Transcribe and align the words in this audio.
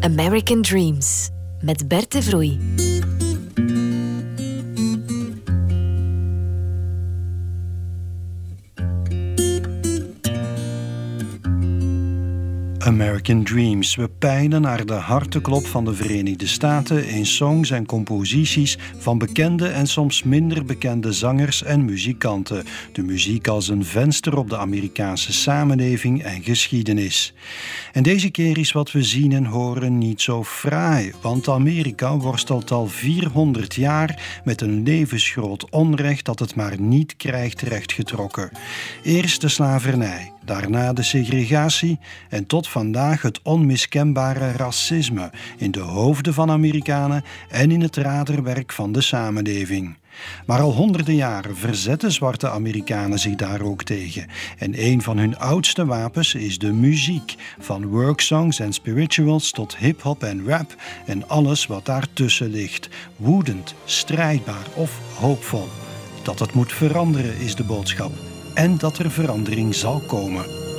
American 0.00 0.62
Dreams 0.62 1.30
met 1.60 1.88
Bert 1.88 2.12
de 2.12 2.22
Vroei. 2.22 2.58
American 12.90 13.42
Dreams. 13.42 13.94
We 13.96 14.08
peilen 14.08 14.60
naar 14.60 14.86
de 14.86 14.92
harteklop 14.92 15.66
van 15.66 15.84
de 15.84 15.94
Verenigde 15.94 16.46
Staten 16.46 17.08
in 17.08 17.26
songs 17.26 17.70
en 17.70 17.86
composities 17.86 18.78
van 18.98 19.18
bekende 19.18 19.68
en 19.68 19.86
soms 19.86 20.22
minder 20.22 20.64
bekende 20.64 21.12
zangers 21.12 21.62
en 21.62 21.84
muzikanten. 21.84 22.64
De 22.92 23.02
muziek 23.02 23.48
als 23.48 23.68
een 23.68 23.84
venster 23.84 24.36
op 24.36 24.50
de 24.50 24.56
Amerikaanse 24.56 25.32
samenleving 25.32 26.22
en 26.22 26.42
geschiedenis. 26.42 27.34
En 27.92 28.02
deze 28.02 28.30
keer 28.30 28.58
is 28.58 28.72
wat 28.72 28.92
we 28.92 29.02
zien 29.02 29.32
en 29.32 29.44
horen 29.44 29.98
niet 29.98 30.20
zo 30.20 30.44
fraai, 30.44 31.12
want 31.20 31.48
Amerika 31.48 32.16
worstelt 32.16 32.70
al 32.70 32.86
400 32.86 33.74
jaar 33.74 34.40
met 34.44 34.60
een 34.60 34.82
levensgroot 34.82 35.70
onrecht 35.70 36.24
dat 36.24 36.38
het 36.38 36.54
maar 36.54 36.80
niet 36.80 37.16
krijgt 37.16 37.60
rechtgetrokken. 37.60 38.50
Eerst 39.02 39.40
de 39.40 39.48
slavernij 39.48 40.32
daarna 40.50 40.92
de 40.92 41.02
segregatie 41.02 41.98
en 42.28 42.46
tot 42.46 42.68
vandaag 42.68 43.22
het 43.22 43.40
onmiskenbare 43.42 44.52
racisme 44.52 45.30
in 45.56 45.70
de 45.70 45.80
hoofden 45.80 46.34
van 46.34 46.50
Amerikanen 46.50 47.24
en 47.48 47.70
in 47.70 47.80
het 47.80 47.96
raderwerk 47.96 48.72
van 48.72 48.92
de 48.92 49.00
samenleving. 49.00 49.96
Maar 50.46 50.60
al 50.60 50.72
honderden 50.72 51.14
jaren 51.14 51.56
verzetten 51.56 52.12
zwarte 52.12 52.50
Amerikanen 52.50 53.18
zich 53.18 53.34
daar 53.34 53.60
ook 53.60 53.82
tegen. 53.82 54.26
En 54.58 54.84
een 54.84 55.02
van 55.02 55.18
hun 55.18 55.38
oudste 55.38 55.86
wapens 55.86 56.34
is 56.34 56.58
de 56.58 56.72
muziek. 56.72 57.34
Van 57.58 57.86
worksongs 57.86 58.58
en 58.58 58.72
spirituals 58.72 59.50
tot 59.50 59.76
hip-hop 59.76 60.22
en 60.22 60.46
rap 60.46 60.74
en 61.06 61.28
alles 61.28 61.66
wat 61.66 61.86
daartussen 61.86 62.50
ligt. 62.50 62.88
Woedend, 63.16 63.74
strijdbaar 63.84 64.66
of 64.74 65.00
hoopvol. 65.18 65.68
Dat 66.22 66.38
het 66.38 66.52
moet 66.52 66.72
veranderen 66.72 67.38
is 67.38 67.54
de 67.54 67.64
boodschap 67.64 68.29
en 68.54 68.78
dat 68.78 68.98
er 68.98 69.10
verandering 69.10 69.74
zal 69.74 70.02
komen. 70.06 70.69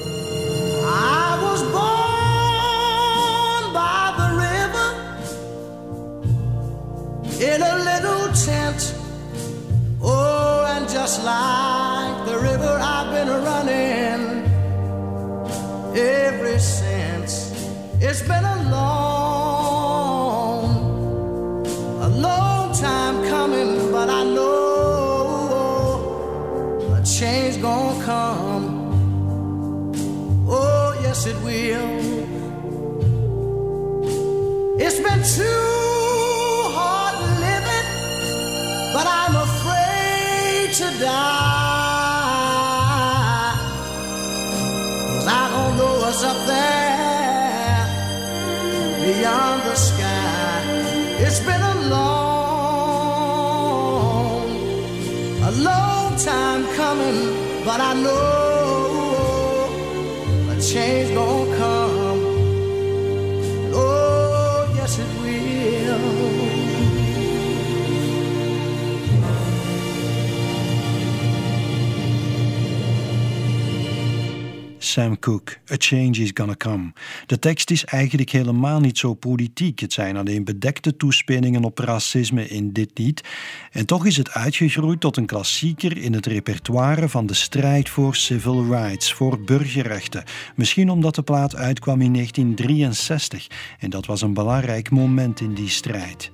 Sam 74.92 75.20
Cooke, 75.20 75.58
A 75.72 75.76
Change 75.78 76.22
is 76.22 76.32
Gonna 76.34 76.56
Come. 76.56 76.94
De 77.26 77.40
tekst 77.40 77.72
is 77.72 77.86
eigenlijk 77.86 78.30
helemaal 78.30 78.80
niet 78.80 78.98
zo 78.98 79.14
politiek. 79.14 79.80
Het 79.80 79.94
zijn 79.94 80.18
alleen 80.18 80.44
bedekte 80.44 80.98
toespelingen 80.98 81.64
op 81.64 81.78
racisme 81.78 82.48
in 82.48 82.72
dit 82.72 82.92
lied. 82.94 83.24
En 83.72 83.86
toch 83.86 84.06
is 84.06 84.18
het 84.18 84.32
uitgegroeid 84.32 85.00
tot 85.00 85.18
een 85.18 85.26
klassieker 85.26 85.98
in 85.98 86.14
het 86.14 86.26
repertoire 86.26 87.10
van 87.10 87.26
de 87.26 87.34
strijd 87.34 87.90
voor 87.90 88.16
civil 88.16 88.66
rights, 88.66 89.14
voor 89.14 89.42
burgerrechten. 89.42 90.24
Misschien 90.56 90.90
omdat 90.90 91.16
de 91.16 91.22
plaat 91.22 91.56
uitkwam 91.56 92.02
in 92.02 92.14
1963 92.14 93.48
en 93.80 93.90
dat 93.90 94.06
was 94.06 94.22
een 94.22 94.34
belangrijk 94.34 94.90
moment 94.90 95.40
in 95.42 95.54
die 95.54 95.70
strijd. 95.70 96.32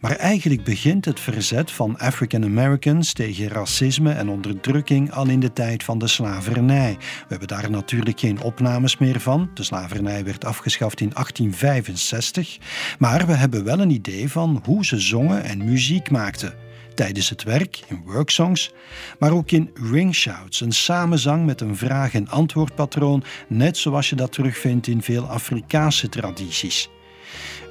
Maar 0.00 0.16
eigenlijk 0.16 0.64
begint 0.64 1.04
het 1.04 1.20
verzet 1.20 1.70
van 1.70 1.98
African 1.98 2.44
Americans 2.44 3.12
tegen 3.12 3.48
racisme 3.48 4.12
en 4.12 4.28
onderdrukking 4.28 5.12
al 5.12 5.28
in 5.28 5.40
de 5.40 5.52
tijd 5.52 5.84
van 5.84 5.98
de 5.98 6.06
slavernij. 6.06 6.96
We 6.98 7.26
hebben 7.28 7.48
daar 7.48 7.70
natuurlijk 7.70 8.20
geen 8.20 8.42
opnames 8.42 8.98
meer 8.98 9.20
van. 9.20 9.50
De 9.54 9.62
slavernij 9.62 10.24
werd 10.24 10.44
afgeschaft 10.44 11.00
in 11.00 11.10
1865. 11.12 12.58
Maar 12.98 13.26
we 13.26 13.32
hebben 13.32 13.64
wel 13.64 13.80
een 13.80 13.90
idee 13.90 14.28
van 14.28 14.62
hoe 14.64 14.84
ze 14.84 15.00
zongen 15.00 15.44
en 15.44 15.64
muziek 15.64 16.10
maakten 16.10 16.54
tijdens 16.94 17.28
het 17.28 17.42
werk, 17.42 17.80
in 17.86 18.02
worksongs, 18.04 18.72
maar 19.18 19.32
ook 19.32 19.50
in 19.50 19.70
ringshouts, 19.90 20.60
een 20.60 20.72
samenzang 20.72 21.46
met 21.46 21.60
een 21.60 21.76
vraag- 21.76 22.14
en 22.14 22.28
antwoordpatroon, 22.28 23.24
net 23.48 23.76
zoals 23.76 24.10
je 24.10 24.16
dat 24.16 24.32
terugvindt 24.32 24.86
in 24.86 25.02
veel 25.02 25.26
Afrikaanse 25.26 26.08
tradities. 26.08 26.88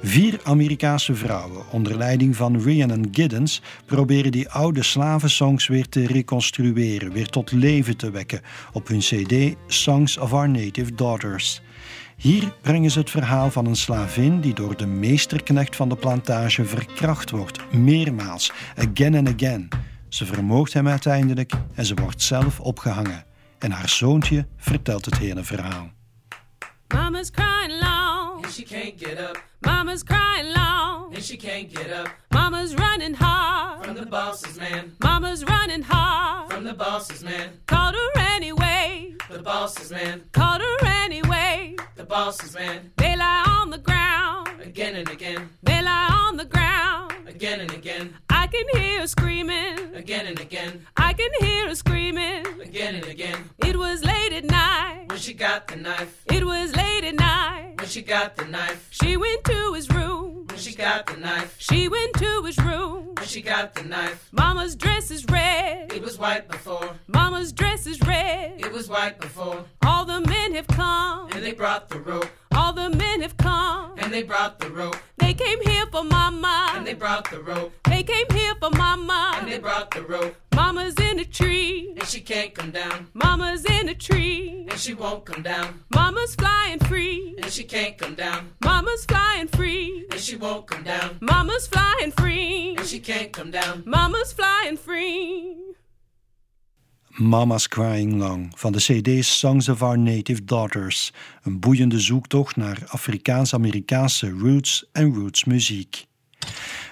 Vier 0.02 0.40
Amerikaanse 0.42 1.14
vrouwen 1.14 1.64
onder 1.70 1.96
leiding 1.96 2.36
van 2.36 2.62
Rhiannon 2.62 3.08
Giddens 3.12 3.62
proberen 3.84 4.32
die 4.32 4.48
oude 4.48 4.82
slavensongs 4.82 5.66
weer 5.66 5.88
te 5.88 6.06
reconstrueren, 6.06 7.12
weer 7.12 7.28
tot 7.28 7.52
leven 7.52 7.96
te 7.96 8.10
wekken 8.10 8.40
op 8.72 8.88
hun 8.88 8.98
CD 8.98 9.56
Songs 9.66 10.18
of 10.18 10.32
Our 10.32 10.48
Native 10.48 10.94
Daughters. 10.94 11.60
Hier 12.16 12.52
brengen 12.62 12.90
ze 12.90 12.98
het 12.98 13.10
verhaal 13.10 13.50
van 13.50 13.66
een 13.66 13.76
slavin 13.76 14.40
die 14.40 14.54
door 14.54 14.76
de 14.76 14.86
meesterknecht 14.86 15.76
van 15.76 15.88
de 15.88 15.96
plantage 15.96 16.64
verkracht 16.64 17.30
wordt, 17.30 17.72
meermaals, 17.72 18.52
again 18.76 19.14
and 19.14 19.28
again. 19.28 19.68
Ze 20.08 20.26
vermoogt 20.26 20.72
hem 20.72 20.88
uiteindelijk 20.88 21.52
en 21.74 21.86
ze 21.86 21.94
wordt 21.94 22.22
zelf 22.22 22.60
opgehangen. 22.60 23.24
En 23.58 23.70
haar 23.70 23.88
zoontje 23.88 24.46
vertelt 24.56 25.04
het 25.04 25.18
hele 25.18 25.44
verhaal. 25.44 25.90
Mama's 26.88 27.30
crying 27.30 27.82
long 27.82 28.44
and 28.44 28.52
she 28.52 28.62
can't 28.62 28.94
get 28.96 29.18
up. 29.18 29.67
Mama's 29.78 30.02
crying 30.02 30.52
long 30.54 31.14
and 31.14 31.22
she 31.22 31.36
can't 31.36 31.72
get 31.72 31.88
up. 31.92 32.08
Mama's 32.32 32.74
running 32.74 33.14
hard 33.14 33.84
from 33.84 33.94
the 33.94 34.06
boss's 34.06 34.58
man. 34.58 34.96
Mama's 35.00 35.44
running 35.44 35.82
hard 35.82 36.50
from 36.52 36.64
the 36.64 36.74
boss's 36.74 37.22
man. 37.22 37.50
Called 37.66 37.94
her 37.94 38.20
anyway. 38.34 39.14
The 39.30 39.38
boss's 39.38 39.92
man. 39.92 40.22
Called 40.32 40.62
her 40.62 40.86
anyway. 41.04 41.76
The 41.94 42.02
boss's 42.02 42.56
man. 42.56 42.90
They 42.96 43.14
lie 43.16 43.44
on 43.46 43.70
the 43.70 43.78
ground 43.78 44.48
again 44.60 44.96
and 44.96 45.08
again. 45.10 45.48
They 45.62 45.80
lie 45.80 46.08
on 46.26 46.36
the 46.36 46.44
ground 46.44 47.12
again 47.28 47.60
and 47.60 47.70
again. 47.70 48.16
I 48.28 48.48
can 48.48 48.66
hear 48.72 49.02
her 49.02 49.06
screaming 49.06 49.94
again 49.94 50.26
and 50.26 50.40
again. 50.40 50.84
I 50.96 51.12
can 51.12 51.30
hear 51.38 51.68
her 51.68 51.76
screaming 51.76 52.44
again 52.60 52.96
and 52.96 53.06
again. 53.06 53.38
It 53.64 53.78
was 53.78 54.04
late 54.04 54.32
at 54.32 54.44
night 54.44 55.04
when 55.06 55.20
she 55.20 55.34
got 55.34 55.68
the 55.68 55.76
knife. 55.76 56.24
It 56.26 56.44
was 56.44 56.74
late 56.74 57.04
at 57.04 57.14
night 57.14 57.77
when 57.88 57.92
she 57.92 58.02
got 58.02 58.36
the 58.36 58.44
knife. 58.44 58.86
She 58.90 59.16
went 59.16 59.44
to 59.44 59.72
his 59.72 59.88
room 59.88 60.44
when 60.46 60.58
she 60.58 60.74
got 60.74 61.06
the 61.06 61.16
knife. 61.16 61.56
She 61.56 61.88
went 61.88 62.12
to 62.16 62.42
his 62.42 62.58
room 62.58 63.14
when 63.16 63.26
she 63.26 63.40
got 63.40 63.74
the 63.74 63.82
knife. 63.82 64.28
Mama's 64.30 64.76
dress 64.76 65.10
is 65.10 65.24
red. 65.24 65.90
It 65.94 66.02
was 66.02 66.18
white 66.18 66.48
before. 66.48 66.90
Mama's 67.06 67.50
dress 67.50 67.86
is 67.86 67.98
red. 68.02 68.60
It 68.60 68.70
was 68.74 68.90
white 68.90 69.18
before. 69.18 69.64
All 69.86 70.04
the 70.04 70.20
men 70.20 70.52
have 70.52 70.66
come 70.66 71.30
and 71.32 71.42
they 71.42 71.54
brought 71.54 71.88
the 71.88 72.00
rope. 72.00 72.28
All 72.54 72.74
the 72.74 72.90
men 72.90 73.22
have 73.22 73.38
come 73.38 73.94
and 73.96 74.12
they 74.12 74.22
brought 74.22 74.58
the 74.58 74.68
rope. 74.68 74.98
They 75.16 75.32
came 75.32 75.62
here 75.62 75.86
for 75.86 76.04
mama 76.04 76.72
and 76.76 76.86
they 76.86 76.92
brought 76.92 77.30
the 77.30 77.40
rope. 77.40 77.72
They 77.84 78.02
came 78.02 78.26
here 78.32 78.54
for 78.60 78.68
mama 78.68 79.38
and 79.38 79.50
they 79.50 79.58
brought 79.58 79.92
the 79.92 80.02
rope. 80.02 80.36
Mama's 80.58 80.98
in 81.10 81.20
a 81.20 81.24
tree 81.24 81.94
and 81.96 82.08
she 82.08 82.20
can't 82.20 82.52
come 82.52 82.72
down. 82.72 83.06
Mama's 83.14 83.64
in 83.64 83.88
a 83.88 83.94
tree 83.94 84.66
and 84.68 84.78
she 84.80 84.92
won't 84.92 85.24
come 85.24 85.42
down. 85.42 85.84
Mama's 85.94 86.34
flying 86.34 86.80
free 86.80 87.36
and 87.40 87.52
she 87.52 87.62
can't 87.62 87.96
come 87.96 88.16
down. 88.16 88.40
Mama's 88.64 89.04
flying 89.04 89.46
free 89.46 90.06
and 90.10 90.20
she 90.20 90.36
won't 90.36 90.66
come 90.66 90.82
down. 90.82 91.16
Mama's 91.20 91.68
flying 91.68 92.10
free 92.10 92.74
and 92.76 92.86
she 92.86 92.98
can't 92.98 93.32
come 93.32 93.52
down. 93.52 93.84
Mama's 93.86 94.32
flying 94.32 94.76
free. 94.76 95.56
Mama's 97.08 97.68
Crying 97.68 98.18
Long 98.18 98.52
van 98.56 98.72
de 98.72 98.80
CD 98.80 99.22
Songs 99.24 99.68
of 99.68 99.82
Our 99.82 99.98
Native 99.98 100.44
Daughters, 100.44 101.12
een 101.42 101.60
boeiende 101.60 102.00
zoektocht 102.00 102.56
naar 102.56 102.78
Afrikaans-Amerikaanse 102.86 104.30
roots 104.30 104.84
en 104.92 105.14
rootsmuziek. 105.14 106.06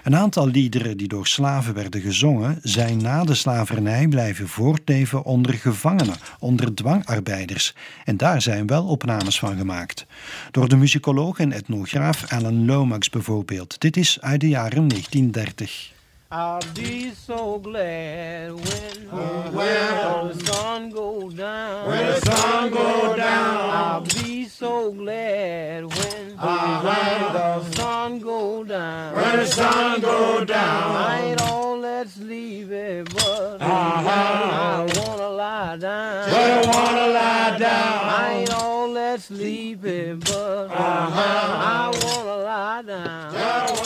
Een 0.06 0.17
aantal 0.17 0.49
liederen 0.49 0.97
die 0.97 1.08
door 1.08 1.26
slaven 1.26 1.75
werden 1.75 2.00
gezongen, 2.00 2.58
zijn 2.62 3.03
na 3.03 3.25
de 3.25 3.35
slavernij 3.35 4.08
blijven 4.08 4.49
voortleven 4.49 5.25
onder 5.25 5.55
gevangenen, 5.55 6.17
onder 6.38 6.75
dwangarbeiders. 6.75 7.75
En 8.05 8.17
daar 8.17 8.43
zijn 8.43 8.67
wel 8.67 8.85
opnames 8.85 9.38
van 9.38 9.56
gemaakt. 9.56 10.06
Door 10.50 10.69
de 10.69 10.76
muzikoloog 10.76 11.38
en 11.38 11.53
etnograaf 11.53 12.32
Alan 12.32 12.64
Lomax 12.64 13.11
bijvoorbeeld. 13.11 13.81
Dit 13.81 13.97
is 13.97 14.20
uit 14.20 14.41
de 14.41 14.49
jaren 14.49 14.88
1930. 14.88 15.94
I'll 16.32 16.58
be 16.73 17.12
so 17.26 17.61
glad 17.62 18.53
when, 18.53 19.53
when 19.53 20.32
the 20.32 20.44
sun 20.44 20.91
go 20.93 21.31
down. 21.35 21.87
When 21.87 22.06
the 22.06 22.20
sun 22.25 22.70
go 22.70 23.14
down. 23.14 23.70
I'll 23.70 24.03
be 24.03 24.49
so 24.58 24.93
glad 24.93 25.85
when, 25.85 26.16
uh, 26.38 26.83
when 26.83 27.33
the 27.33 27.77
sun 27.77 28.19
go 28.19 28.65
down. 28.65 29.15
When 29.15 29.37
the 29.38 29.47
sun 29.47 30.00
go 30.00 30.44
down. 30.44 30.97
I 30.97 31.21
ain't 31.31 31.43
all 31.43 31.81
that 31.81 32.09
sleepy, 32.09 33.03
but 33.03 33.59
uh-huh. 33.61 34.11
I 34.11 34.93
wanna 34.99 35.29
lie 35.31 35.77
down. 35.77 36.31
But 36.31 36.50
I 36.50 36.67
wanna 36.67 37.12
lie 37.12 37.59
down. 37.59 38.05
I 38.05 38.35
ain't 38.41 38.55
all 38.55 38.93
that 38.94 39.21
sleepy, 39.21 40.15
but 40.15 40.71
uh-huh. 40.71 41.21
I 41.21 41.91
wanna 42.05 42.37
lie 42.43 42.82
down. 42.82 43.86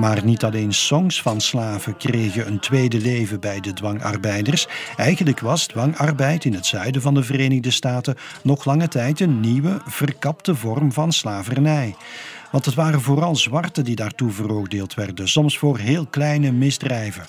Maar 0.00 0.24
niet 0.24 0.44
alleen 0.44 0.72
songs 0.72 1.22
van 1.22 1.40
slaven 1.40 1.96
kregen 1.96 2.46
een 2.46 2.60
tweede 2.60 3.00
leven 3.00 3.40
bij 3.40 3.60
de 3.60 3.72
dwangarbeiders. 3.72 4.66
Eigenlijk 4.96 5.40
was 5.40 5.66
dwangarbeid 5.66 6.44
in 6.44 6.54
het 6.54 6.66
zuiden 6.66 7.02
van 7.02 7.14
de 7.14 7.22
Verenigde 7.22 7.70
Staten 7.70 8.16
nog 8.42 8.64
lange 8.64 8.88
tijd 8.88 9.20
een 9.20 9.40
nieuwe, 9.40 9.80
verkapte 9.86 10.54
vorm 10.54 10.92
van 10.92 11.12
slavernij. 11.12 11.94
Want 12.50 12.64
het 12.64 12.74
waren 12.74 13.00
vooral 13.00 13.36
zwarten 13.36 13.84
die 13.84 13.96
daartoe 13.96 14.30
veroordeeld 14.30 14.94
werden, 14.94 15.28
soms 15.28 15.58
voor 15.58 15.78
heel 15.78 16.06
kleine 16.06 16.52
misdrijven. 16.52 17.26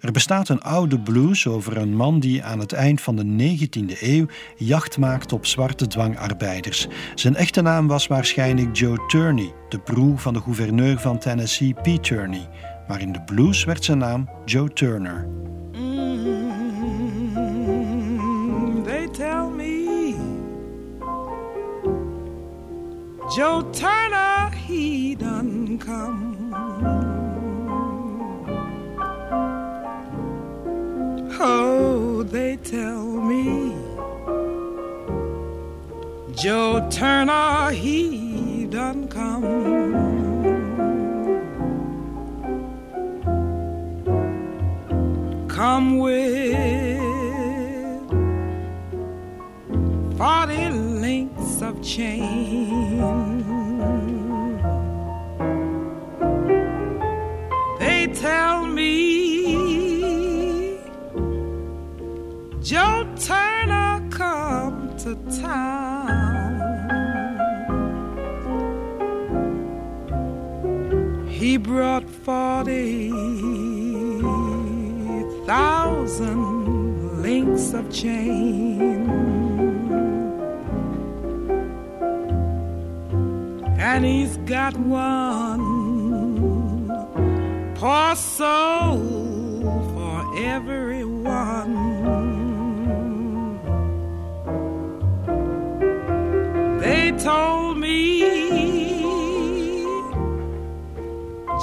Er 0.00 0.12
bestaat 0.12 0.48
een 0.48 0.62
oude 0.62 1.00
blues 1.00 1.46
over 1.46 1.76
een 1.76 1.96
man 1.96 2.20
die 2.20 2.44
aan 2.44 2.58
het 2.58 2.72
eind 2.72 3.00
van 3.00 3.16
de 3.16 3.56
19e 3.58 4.00
eeuw 4.00 4.26
jacht 4.56 4.98
maakte 4.98 5.34
op 5.34 5.46
zwarte 5.46 5.86
dwangarbeiders. 5.86 6.88
Zijn 7.14 7.36
echte 7.36 7.62
naam 7.62 7.86
was 7.86 8.06
waarschijnlijk 8.06 8.76
Joe 8.76 9.06
Turney, 9.06 9.52
de 9.68 9.78
broer 9.78 10.18
van 10.18 10.32
de 10.32 10.40
gouverneur 10.40 10.98
van 10.98 11.18
Tennessee, 11.18 11.74
Pete 11.74 12.00
Turney. 12.00 12.48
Maar 12.88 13.00
in 13.00 13.12
de 13.12 13.22
blues 13.22 13.64
werd 13.64 13.84
zijn 13.84 13.98
naam 13.98 14.28
Joe 14.44 14.72
Turner. 14.72 15.28
Mm, 15.72 16.42
they 18.84 19.08
tell 19.12 19.48
me 19.56 19.76
Joe 23.36 23.70
Turner, 23.70 24.50
he 24.66 25.14
done 25.18 25.76
come. 25.78 26.27
Oh, 31.40 32.24
they 32.24 32.56
tell 32.56 33.04
me 33.04 33.72
Joe 36.34 36.88
Turner, 36.90 37.70
he 37.70 38.66
done 38.66 39.06
come. 39.06 39.68
Come 45.48 45.98
with 45.98 46.56
forty 50.16 50.68
links 50.70 51.62
of 51.62 51.80
chain. 51.82 52.98
They 57.78 58.08
tell 58.12 58.67
Turner 63.20 64.08
come 64.10 64.96
to 64.98 65.16
town. 65.40 66.58
He 71.28 71.56
brought 71.56 72.08
forty 72.08 73.10
thousand 75.46 77.22
links 77.22 77.72
of 77.72 77.90
chain. 77.92 79.08
And 83.80 84.04
he's 84.04 84.36
got 84.38 84.76
one 84.76 85.64
poor 87.74 88.14
soul 88.14 89.00
for 89.94 90.36
everyone. 90.36 91.97
Told 97.18 97.78
me 97.78 98.20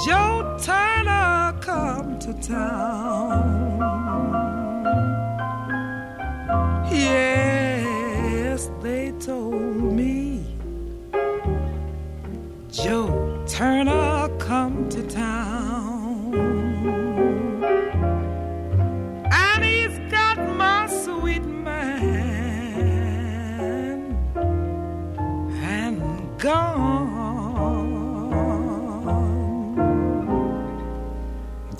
Joe 0.04 0.58
Turner 0.62 1.54
come 1.60 2.18
to 2.18 2.32
town. 2.42 3.78
Yes, 6.90 8.70
they 8.82 9.12
told 9.18 9.94
me 9.94 10.44
Joe 12.70 13.42
Turner 13.48 13.95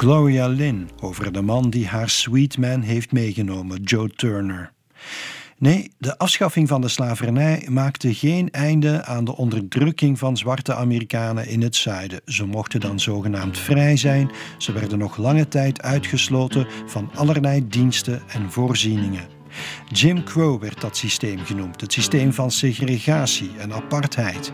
Gloria 0.07 0.47
Lynn 0.47 0.89
over 1.01 1.33
de 1.33 1.43
man 1.43 1.71
die 1.71 1.87
haar 1.87 2.09
sweet 2.09 2.59
man 2.59 2.81
heeft 2.81 3.13
meegenomen, 3.13 3.83
Joe 3.83 4.09
Turner. 4.09 4.73
Nee, 5.59 5.91
de 5.99 6.19
afschaffing 6.19 6.69
van 6.69 6.81
de 6.81 6.89
slavernij 6.89 7.67
maakte 7.71 8.15
geen 8.15 8.51
einde 8.51 9.05
aan 9.05 9.25
de 9.25 9.37
onderdrukking 9.37 10.19
van 10.19 10.37
zwarte 10.37 10.75
Amerikanen 10.75 11.49
in 11.49 11.63
het 11.63 11.77
zuiden. 11.77 12.21
Ze 12.25 12.45
mochten 12.45 12.81
dan 12.81 13.01
zogenaamd 13.01 13.59
vrij 13.59 13.97
zijn. 13.97 14.31
Ze 14.59 14.73
werden 14.73 14.99
nog 14.99 15.17
lange 15.17 15.49
tijd 15.49 15.83
uitgesloten 15.83 16.67
van 16.87 17.11
allerlei 17.15 17.69
diensten 17.69 18.23
en 18.29 18.53
voorzieningen. 18.53 19.29
Jim 19.93 20.25
Crow 20.25 20.61
werd 20.61 20.81
dat 20.81 20.97
systeem 20.97 21.39
genoemd, 21.39 21.81
het 21.81 21.93
systeem 21.93 22.33
van 22.33 22.51
segregatie 22.51 23.51
en 23.59 23.73
apartheid. 23.73 24.53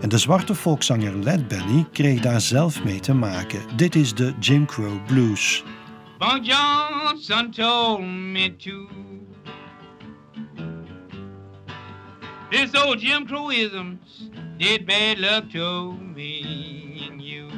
En 0.00 0.08
de 0.08 0.18
zwarte 0.18 0.54
volkszanger 0.54 1.14
Led 1.14 1.48
Belly 1.48 1.86
kreeg 1.92 2.20
daar 2.20 2.40
zelf 2.40 2.84
mee 2.84 3.00
te 3.00 3.14
maken. 3.14 3.60
Dit 3.76 3.94
is 3.94 4.14
de 4.14 4.34
Jim 4.40 4.66
Crow 4.66 5.06
Blues. 5.06 5.62
Bunk 6.18 6.44
Johnson 6.44 7.50
told 7.50 8.00
me 8.00 8.56
to. 8.56 8.88
This 12.50 12.72
old 12.74 13.00
Jim 13.00 13.26
Crowisms 13.26 14.30
did 14.58 14.86
bad 14.86 15.18
luck 15.18 15.50
to 15.50 15.92
me 16.14 17.08
and 17.10 17.20
you. 17.20 17.48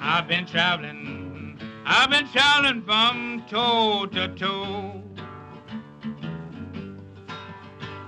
I've 0.00 0.26
been 0.26 0.44
traveling, 0.46 1.58
I've 1.86 2.10
been 2.10 2.26
traveling 2.32 2.82
from 2.82 3.44
toe 3.48 4.08
to 4.08 4.28
toe. 4.34 5.01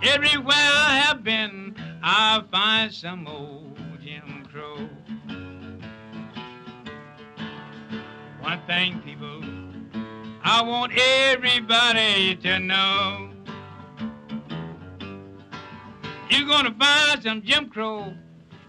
Everywhere 0.07 0.55
I 0.55 1.03
have 1.03 1.25
been, 1.25 1.75
I 2.03 2.43
find 2.53 2.93
some 2.93 3.27
old 3.27 3.79
Jim 4.03 4.47
Crow. 4.53 4.87
One 8.41 8.61
thing, 8.67 9.01
people, 9.01 9.41
I 10.43 10.63
want 10.63 10.93
everybody 10.95 12.37
to 12.37 12.59
know. 12.59 13.31
You're 16.29 16.49
gonna 16.49 16.75
find 16.79 17.23
some 17.23 17.41
Jim 17.41 17.71
Crow 17.71 18.13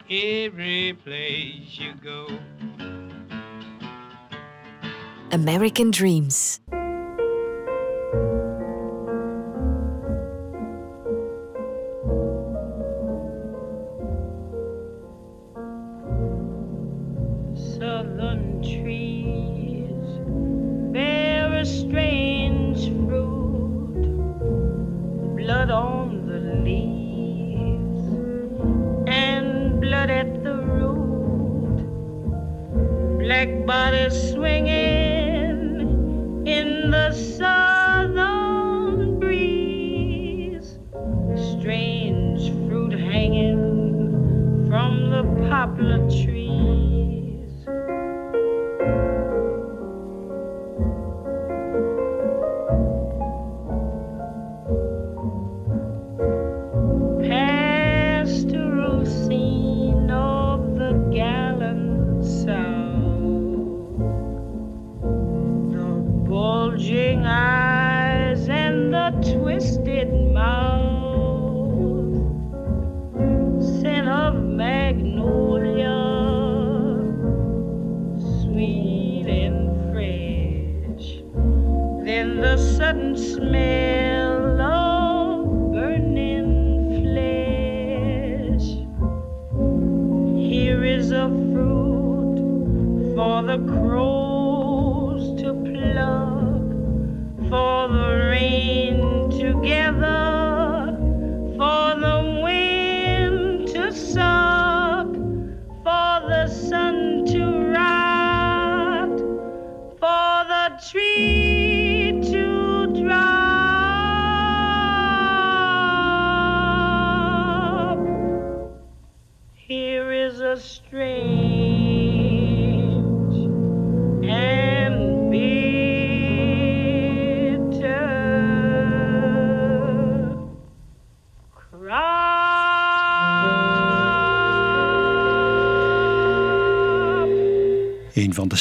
every 0.10 0.98
place 1.04 1.78
you 1.78 1.96
go. 2.02 2.30
American 5.34 5.92
Dreams. 5.92 6.62
at 30.10 30.44
the 30.44 30.56
root. 30.56 31.78
Black 33.20 33.66
bodies 33.66 34.32
swinging. 34.32 34.75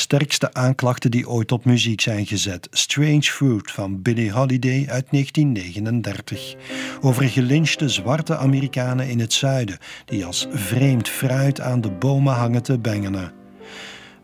Sterkste 0.05 0.55
aanklachten 0.55 1.11
die 1.11 1.29
ooit 1.29 1.53
op 1.53 1.65
muziek 1.65 2.01
zijn 2.01 2.27
gezet. 2.27 2.69
Strange 2.71 3.23
Fruit 3.23 3.71
van 3.71 4.03
Billie 4.03 4.33
Holiday 4.33 4.87
uit 4.89 5.07
1939. 5.11 6.55
Over 7.01 7.29
gelynchte 7.29 7.89
zwarte 7.89 8.37
Amerikanen 8.37 9.09
in 9.09 9.21
het 9.21 9.33
zuiden 9.33 9.79
die 10.05 10.25
als 10.25 10.47
vreemd 10.51 11.09
fruit 11.09 11.61
aan 11.61 11.81
de 11.81 11.91
bomen 11.91 12.35
hangen 12.35 12.63
te 12.63 12.79
bengelen. 12.79 13.44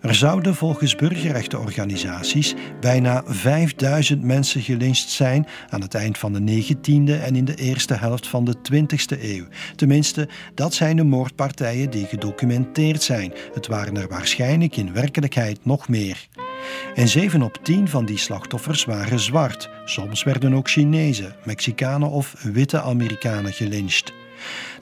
Er 0.00 0.14
zouden 0.14 0.54
volgens 0.54 0.96
burgerrechtenorganisaties 0.96 2.54
bijna 2.80 3.22
5000 3.26 4.22
mensen 4.22 4.62
gelyncht 4.62 5.08
zijn 5.08 5.46
aan 5.68 5.80
het 5.80 5.94
eind 5.94 6.18
van 6.18 6.32
de 6.32 6.62
19e 6.64 7.22
en 7.22 7.36
in 7.36 7.44
de 7.44 7.54
eerste 7.54 7.94
helft 7.94 8.26
van 8.26 8.44
de 8.44 8.54
20e 8.72 9.22
eeuw. 9.22 9.44
Tenminste, 9.76 10.28
dat 10.54 10.74
zijn 10.74 10.96
de 10.96 11.04
moordpartijen 11.04 11.90
die 11.90 12.06
gedocumenteerd 12.06 13.02
zijn. 13.02 13.32
Het 13.52 13.66
waren 13.66 13.96
er 13.96 14.08
waarschijnlijk 14.08 14.76
in 14.76 14.92
werkelijkheid 14.92 15.64
nog 15.64 15.88
meer. 15.88 16.28
En 16.94 17.08
7 17.08 17.42
op 17.42 17.58
10 17.62 17.88
van 17.88 18.04
die 18.04 18.18
slachtoffers 18.18 18.84
waren 18.84 19.20
zwart. 19.20 19.70
Soms 19.84 20.22
werden 20.22 20.54
ook 20.54 20.70
Chinezen, 20.70 21.34
Mexicanen 21.44 22.10
of 22.10 22.34
witte 22.42 22.82
Amerikanen 22.82 23.52
gelyncht. 23.52 24.12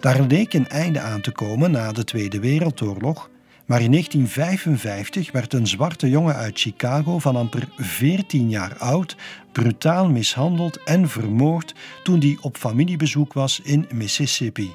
Daar 0.00 0.20
leek 0.20 0.52
een 0.54 0.68
einde 0.68 1.00
aan 1.00 1.20
te 1.20 1.30
komen 1.30 1.70
na 1.70 1.92
de 1.92 2.04
Tweede 2.04 2.40
Wereldoorlog. 2.40 3.30
Maar 3.68 3.80
in 3.80 3.90
1955 3.90 5.32
werd 5.32 5.52
een 5.52 5.66
zwarte 5.66 6.08
jongen 6.08 6.34
uit 6.34 6.60
Chicago 6.60 7.18
van 7.18 7.36
amper 7.36 7.68
14 7.76 8.48
jaar 8.48 8.76
oud 8.78 9.16
brutaal 9.52 10.08
mishandeld 10.08 10.82
en 10.82 11.08
vermoord 11.08 11.74
toen 12.02 12.18
hij 12.18 12.38
op 12.40 12.56
familiebezoek 12.56 13.32
was 13.32 13.60
in 13.64 13.86
Mississippi. 13.92 14.74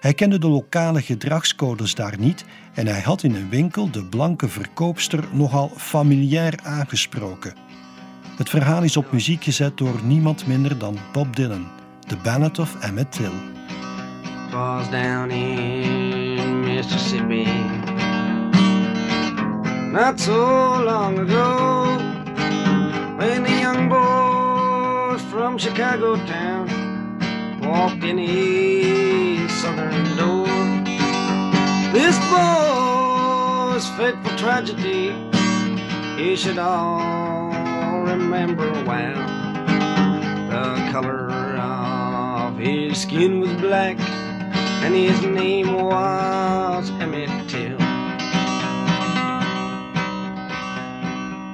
Hij 0.00 0.14
kende 0.14 0.38
de 0.38 0.48
lokale 0.48 1.02
gedragscodes 1.02 1.94
daar 1.94 2.18
niet 2.18 2.44
en 2.74 2.86
hij 2.86 3.00
had 3.00 3.22
in 3.22 3.34
een 3.34 3.48
winkel 3.48 3.90
de 3.90 4.04
blanke 4.04 4.48
verkoopster 4.48 5.24
nogal 5.32 5.70
familiair 5.76 6.58
aangesproken. 6.62 7.54
Het 8.36 8.50
verhaal 8.50 8.82
is 8.82 8.96
op 8.96 9.12
muziek 9.12 9.44
gezet 9.44 9.76
door 9.78 10.00
niemand 10.04 10.46
minder 10.46 10.78
dan 10.78 10.98
Bob 11.12 11.36
Dylan, 11.36 11.66
The 12.06 12.16
Ballad 12.16 12.58
of 12.58 12.76
Emmett 12.80 13.12
Till. 13.12 13.32
was 14.50 14.90
down 14.90 15.30
in 15.30 16.60
Mississippi. 16.60 17.91
Not 19.92 20.18
so 20.18 20.82
long 20.82 21.18
ago, 21.18 21.98
when 23.18 23.42
the 23.42 23.50
young 23.50 23.90
boys 23.90 25.20
from 25.30 25.58
Chicago 25.58 26.16
town 26.24 27.60
walked 27.60 28.02
in 28.02 28.16
his 28.16 29.52
southern 29.60 30.16
door. 30.16 30.46
This 31.92 32.16
boy's 32.32 33.86
fateful 33.98 34.34
tragedy, 34.38 35.12
he 36.16 36.36
should 36.36 36.58
all 36.58 38.00
remember 38.00 38.72
well. 38.84 39.20
The 40.48 40.90
color 40.90 41.28
of 41.28 42.56
his 42.56 43.02
skin 43.02 43.40
was 43.40 43.52
black, 43.60 44.00
and 44.00 44.94
his 44.94 45.20
name 45.20 45.74
was 45.74 46.90
Emmett 46.92 47.46
Till. 47.50 47.81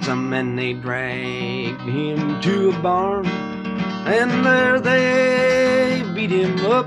Some 0.08 0.30
men 0.30 0.56
they 0.56 0.72
dragged 0.72 1.82
him 1.82 2.40
to 2.40 2.70
a 2.70 2.78
barn, 2.80 3.26
and 3.26 4.42
there 4.42 4.80
they 4.80 6.02
beat 6.14 6.30
him 6.30 6.64
up. 6.64 6.86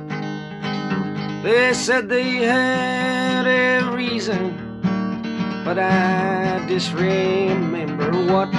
They 1.44 1.72
said 1.75 2.10
they 2.10 2.38
had 2.38 3.46
a 3.46 3.96
reason, 3.96 4.82
but 5.63 5.78
I 5.78 6.66
disremember 6.68 8.10
what. 8.25 8.51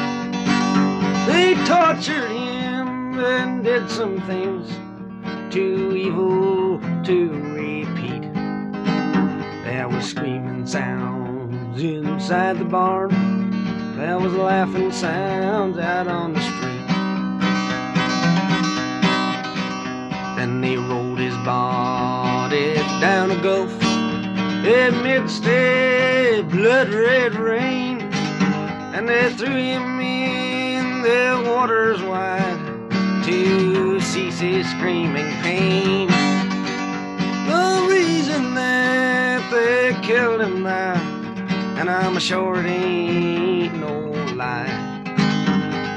They 1.26 1.54
tortured 1.66 2.30
him 2.30 3.18
and 3.18 3.64
did 3.64 3.90
some 3.90 4.20
things 4.28 4.70
too 5.52 5.96
evil 5.96 6.78
to 7.02 7.30
repeat. 7.52 8.32
There 9.64 9.88
was 9.88 10.04
screaming 10.04 10.66
sounds 10.68 11.82
inside 11.82 12.60
the 12.60 12.64
barn. 12.64 13.31
There 14.02 14.18
was 14.18 14.34
laughing 14.34 14.90
sounds 14.90 15.78
out 15.78 16.08
on 16.08 16.32
the 16.32 16.40
street. 16.40 16.86
Then 20.36 20.60
they 20.60 20.76
rolled 20.76 21.20
his 21.20 21.36
body 21.44 22.74
down 23.00 23.30
a 23.30 23.40
gulf 23.40 23.72
amidst 23.80 25.46
a 25.46 26.42
blood 26.50 26.88
red 26.88 27.36
rain. 27.36 28.00
And 28.92 29.08
they 29.08 29.32
threw 29.34 29.54
him 29.54 30.00
in 30.00 31.02
the 31.02 31.44
waters 31.48 32.02
wide 32.02 32.58
to 33.24 34.00
cease 34.00 34.40
his 34.40 34.68
screaming 34.70 35.30
pain. 35.42 36.08
The 37.46 37.86
reason 37.88 38.54
that 38.54 39.48
they 39.52 39.96
killed 40.04 40.40
him 40.40 40.64
there, 40.64 41.11
and 41.82 41.90
I'm 41.90 42.20
sure 42.20 42.64
ain't 42.64 43.74
no 43.80 44.12
lie, 44.36 45.02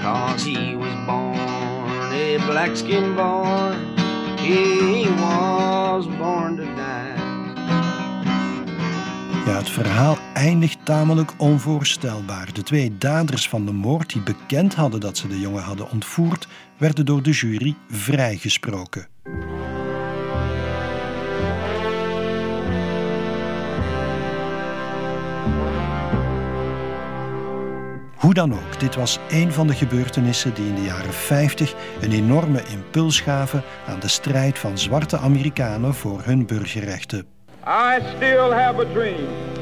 cause 0.02 0.44
he 0.44 0.76
was 0.76 0.96
born 1.06 2.12
a 2.12 2.38
black 2.48 2.76
skinned 2.76 3.16
boy, 3.16 3.76
he 4.38 5.08
was 5.22 6.08
born 6.18 6.56
to 6.56 6.64
die. 6.64 7.14
Ja, 9.46 9.58
het 9.58 9.70
verhaal 9.70 10.18
eindigt 10.34 10.78
tamelijk 10.84 11.32
onvoorstelbaar. 11.38 12.54
De 12.54 12.64
twee 12.64 12.98
daders 12.98 13.50
van 13.50 13.66
de 13.66 13.72
moord 13.72 14.14
die 14.14 14.22
bekend 14.22 14.76
hadden 14.76 15.00
dat 15.00 15.18
ze 15.18 15.28
de 15.28 15.40
jongen 15.40 15.64
hadden 15.64 15.90
ontvoerd, 15.92 16.48
werden 16.78 17.06
door 17.06 17.22
de 17.22 17.32
jury 17.32 17.76
vrijgesproken. 17.90 19.08
Hoe 28.26 28.34
dan 28.34 28.54
ook, 28.54 28.80
dit 28.80 28.96
was 28.96 29.20
een 29.30 29.52
van 29.52 29.68
de 29.68 29.74
gebeurtenissen 29.74 30.54
die 30.54 30.68
in 30.68 30.76
de 30.76 30.82
jaren 30.82 31.14
50 31.14 31.74
een 32.02 32.12
enorme 32.12 32.64
impuls 32.70 33.20
gaven 33.20 33.64
aan 33.88 34.00
de 34.00 34.08
strijd 34.08 34.60
van 34.60 34.78
zwarte 34.78 35.18
Amerikanen 35.18 35.94
voor 35.94 36.22
hun 36.24 36.46
burgerrechten. 36.46 37.26
I 37.68 38.00
still 38.16 38.52
have 38.52 38.88
a 38.88 38.94
dream. 38.94 39.55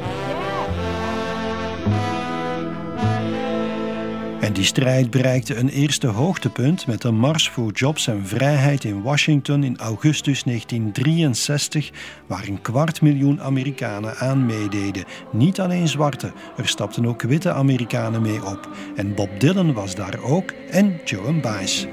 Die 4.53 4.63
strijd 4.63 5.10
bereikte 5.10 5.55
een 5.55 5.69
eerste 5.69 6.07
hoogtepunt 6.07 6.88
met 6.88 7.01
de 7.01 7.12
Mars 7.12 7.50
voor 7.50 7.72
Jobs 7.72 8.07
en 8.07 8.27
Vrijheid 8.27 8.83
in 8.83 9.01
Washington 9.01 9.63
in 9.63 9.77
augustus 9.77 10.43
1963, 10.43 11.91
waar 12.27 12.48
een 12.48 12.62
kwart 12.62 13.01
miljoen 13.01 13.41
Amerikanen 13.41 14.15
aan 14.15 14.45
meededen. 14.45 15.03
Niet 15.31 15.60
alleen 15.60 15.88
zwarte, 15.88 16.31
er 16.57 16.67
stapten 16.67 17.05
ook 17.05 17.22
witte 17.22 17.51
Amerikanen 17.51 18.22
mee 18.22 18.45
op. 18.45 18.69
En 18.95 19.15
Bob 19.15 19.39
Dylan 19.39 19.74
was 19.74 19.95
daar 19.95 20.19
ook 20.24 20.51
en 20.69 21.00
Joan 21.05 21.41
Baez. 21.41 21.86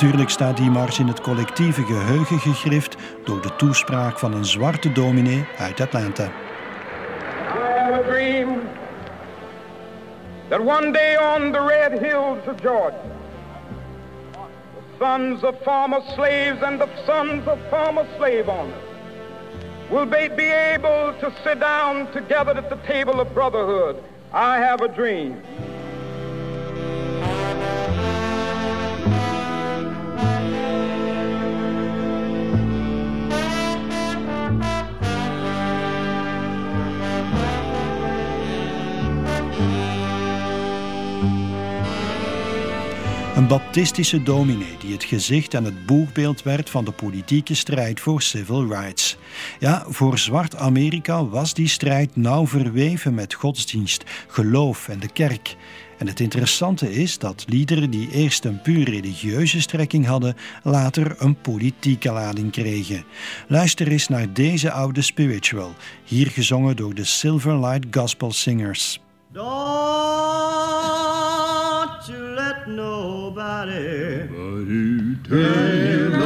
Natuurlijk 0.00 0.30
staat 0.30 0.56
die 0.56 0.70
mars 0.70 0.98
in 0.98 1.06
het 1.06 1.20
collectieve 1.20 1.82
geheugen 1.82 2.38
gegrift 2.38 2.96
door 3.24 3.42
de 3.42 3.56
toespraak 3.56 4.18
van 4.18 4.32
een 4.32 4.44
zwarte 4.44 4.92
dominee 4.92 5.44
uit 5.58 5.80
Atlanta. 5.80 6.24
I 6.24 6.28
have 7.78 7.92
a 7.92 8.02
dream 8.02 8.48
that 10.48 10.60
one 10.60 10.92
day 10.92 11.16
on 11.16 11.52
the 11.52 11.66
red 11.66 12.00
hills 12.00 12.38
of 12.46 12.60
Georgia, 12.60 13.02
the 14.72 15.04
sons 15.04 15.42
of 15.42 15.54
former 15.62 16.00
slaves 16.14 16.62
and 16.62 16.80
the 16.80 16.88
sons 17.06 17.46
of 17.46 17.58
former 17.70 18.04
slave 18.16 18.48
owners 18.48 18.84
will 19.90 20.06
be 20.36 20.52
able 20.74 21.12
to 21.20 21.30
sit 21.44 21.60
down 21.60 22.10
together 22.12 22.56
at 22.56 22.68
the 22.68 22.78
table 22.86 23.20
of 23.20 23.34
brotherhood. 23.34 23.96
I 24.32 24.56
have 24.58 24.80
a 24.84 24.88
dream. 24.88 25.42
Baptistische 43.50 44.22
dominee 44.22 44.76
die 44.80 44.92
het 44.92 45.04
gezicht 45.04 45.54
en 45.54 45.64
het 45.64 45.86
boegbeeld 45.86 46.42
werd 46.42 46.70
van 46.70 46.84
de 46.84 46.90
politieke 46.90 47.54
strijd 47.54 48.00
voor 48.00 48.22
civil 48.22 48.66
rights. 48.66 49.16
Ja, 49.58 49.84
voor 49.88 50.18
zwart 50.18 50.56
Amerika 50.56 51.24
was 51.24 51.54
die 51.54 51.68
strijd 51.68 52.16
nauw 52.16 52.46
verweven 52.46 53.14
met 53.14 53.34
godsdienst, 53.34 54.04
geloof 54.26 54.88
en 54.88 54.98
de 55.00 55.12
kerk. 55.12 55.56
En 55.98 56.06
het 56.06 56.20
interessante 56.20 56.92
is 56.92 57.18
dat 57.18 57.44
liederen 57.48 57.90
die 57.90 58.10
eerst 58.10 58.44
een 58.44 58.62
puur 58.62 58.90
religieuze 58.90 59.60
strekking 59.60 60.06
hadden, 60.06 60.36
later 60.62 61.14
een 61.18 61.40
politieke 61.40 62.12
lading 62.12 62.52
kregen. 62.52 63.04
Luister 63.48 63.88
eens 63.88 64.08
naar 64.08 64.32
deze 64.32 64.72
oude 64.72 65.02
spiritual, 65.02 65.74
hier 66.04 66.26
gezongen 66.26 66.76
door 66.76 66.94
de 66.94 67.04
Silverlight 67.04 67.86
Gospel 67.90 68.32
Singers. 68.32 69.00
Nobody. 72.66 74.28
Turn 75.28 75.86
you 75.86 76.19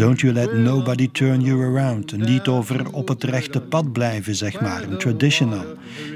Don't 0.00 0.20
you 0.20 0.32
let 0.32 0.54
nobody 0.54 1.10
turn 1.10 1.40
you 1.42 1.62
around. 1.62 2.12
Lied 2.12 2.48
over 2.48 2.92
op 2.92 3.08
het 3.08 3.24
rechte 3.24 3.60
pad 3.60 3.92
blijven, 3.92 4.34
zeg 4.34 4.60
maar. 4.60 4.82
Een 4.82 4.98
traditional. 4.98 5.64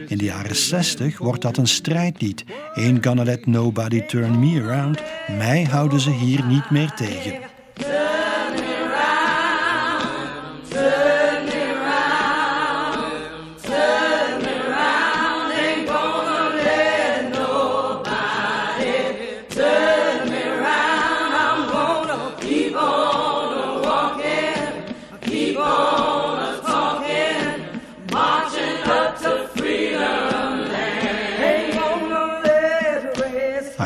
In 0.08 0.18
de 0.18 0.24
jaren 0.24 0.56
60 0.56 1.18
wordt 1.18 1.42
dat 1.42 1.56
een 1.56 1.66
strijdlied. 1.66 2.44
Ain't 2.74 3.06
gonna 3.06 3.22
let 3.22 3.46
nobody 3.46 4.00
turn 4.00 4.38
me 4.38 4.62
around. 4.62 5.02
Mij 5.36 5.64
houden 5.64 6.00
ze 6.00 6.10
hier 6.10 6.44
niet 6.44 6.70
meer 6.70 6.90
tegen. 6.90 7.53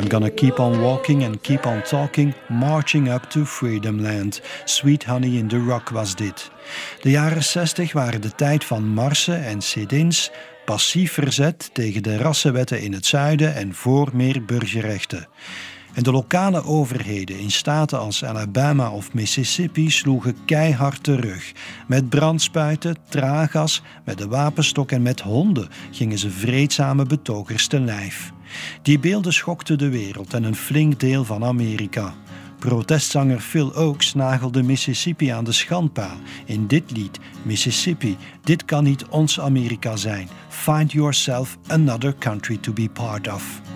I'm 0.08 0.20
gonna 0.20 0.34
keep 0.34 0.58
on 0.58 0.80
walking 0.80 1.24
and 1.24 1.40
keep 1.40 1.66
on 1.66 1.82
talking, 1.82 2.34
marching 2.48 3.08
up 3.08 3.30
to 3.30 3.44
Freedom 3.44 4.00
Land. 4.00 4.40
Sweet 4.64 5.04
Honey 5.04 5.36
in 5.36 5.48
the 5.48 5.58
Rock 5.58 5.88
was 5.88 6.14
dit. 6.14 6.50
De 7.00 7.10
jaren 7.10 7.44
60 7.44 7.92
waren 7.92 8.20
de 8.20 8.34
tijd 8.34 8.64
van 8.64 8.84
marsen 8.84 9.44
en 9.44 9.60
sit-ins, 9.60 10.30
passief 10.64 11.12
verzet 11.12 11.70
tegen 11.72 12.02
de 12.02 12.16
rassenwetten 12.16 12.80
in 12.80 12.92
het 12.92 13.06
zuiden 13.06 13.54
en 13.54 13.74
voor 13.74 14.08
meer 14.12 14.44
burgerrechten. 14.44 15.28
En 15.98 16.04
de 16.04 16.12
lokale 16.12 16.64
overheden 16.64 17.38
in 17.38 17.50
staten 17.50 17.98
als 17.98 18.24
Alabama 18.24 18.90
of 18.90 19.12
Mississippi 19.12 19.90
sloegen 19.90 20.36
keihard 20.44 21.02
terug. 21.02 21.52
Met 21.86 22.08
brandspuiten, 22.08 22.96
traangas, 23.08 23.82
met 24.04 24.18
de 24.18 24.28
wapenstok 24.28 24.90
en 24.90 25.02
met 25.02 25.20
honden 25.20 25.68
gingen 25.90 26.18
ze 26.18 26.30
vreedzame 26.30 27.04
betogers 27.04 27.66
te 27.66 27.80
lijf. 27.80 28.32
Die 28.82 28.98
beelden 28.98 29.32
schokten 29.32 29.78
de 29.78 29.88
wereld 29.88 30.34
en 30.34 30.44
een 30.44 30.56
flink 30.56 31.00
deel 31.00 31.24
van 31.24 31.44
Amerika. 31.44 32.14
Protestzanger 32.58 33.40
Phil 33.40 33.76
Oakes 33.76 34.14
nagelde 34.14 34.62
Mississippi 34.62 35.28
aan 35.28 35.44
de 35.44 35.52
schandpaal 35.52 36.16
in 36.44 36.66
dit 36.66 36.90
lied 36.90 37.18
Mississippi, 37.42 38.16
dit 38.42 38.64
kan 38.64 38.84
niet 38.84 39.04
ons 39.06 39.40
Amerika 39.40 39.96
zijn. 39.96 40.28
Find 40.48 40.92
yourself 40.92 41.58
another 41.66 42.14
country 42.18 42.56
to 42.56 42.72
be 42.72 42.88
part 42.88 43.28
of. 43.28 43.67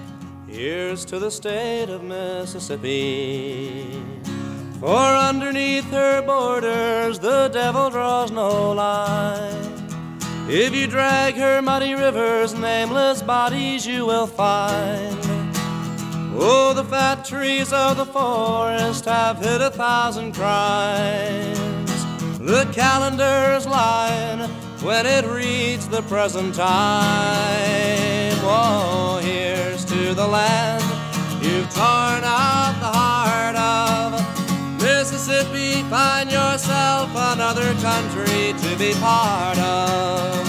Here's 0.53 1.07
to 1.07 1.19
the 1.19 1.31
state 1.31 1.89
of 1.89 2.05
Mississippi. 2.05 4.03
For 4.81 4.87
underneath 4.87 5.91
her 5.91 6.21
borders 6.21 7.19
the 7.19 7.49
devil 7.49 7.89
draws 7.89 8.31
no 8.31 8.73
line. 8.73 9.73
If 10.51 10.75
you 10.75 10.87
drag 10.89 11.37
her 11.37 11.63
muddy 11.63 11.95
rivers, 11.95 12.53
nameless 12.53 13.23
bodies 13.23 13.87
you 13.87 14.05
will 14.05 14.27
find. 14.27 15.17
Oh, 16.35 16.75
the 16.77 16.85
fat 16.85 17.25
trees 17.25 17.73
of 17.73 17.97
the 17.97 18.05
forest 18.05 19.07
have 19.07 19.39
hid 19.39 19.63
a 19.63 19.71
thousand 19.71 20.35
crimes. 20.35 21.91
The 22.39 22.69
calendar's 22.73 23.67
line 23.67 24.51
when 24.83 25.07
it 25.07 25.25
reads 25.25 25.89
the 25.89 26.03
present 26.03 26.55
time. 26.55 28.37
Oh, 28.45 29.19
here's 29.23 29.42
the 30.15 30.27
land 30.27 30.83
you've 31.43 31.73
torn 31.73 32.23
out 32.25 32.75
the 32.81 32.87
heart 32.87 33.57
of. 33.57 34.13
Mississippi, 34.83 35.83
find 35.91 36.31
yourself 36.31 37.11
another 37.15 37.75
country 37.75 38.53
to 38.63 38.77
be 38.79 38.93
part 38.95 39.59
of. 39.59 40.49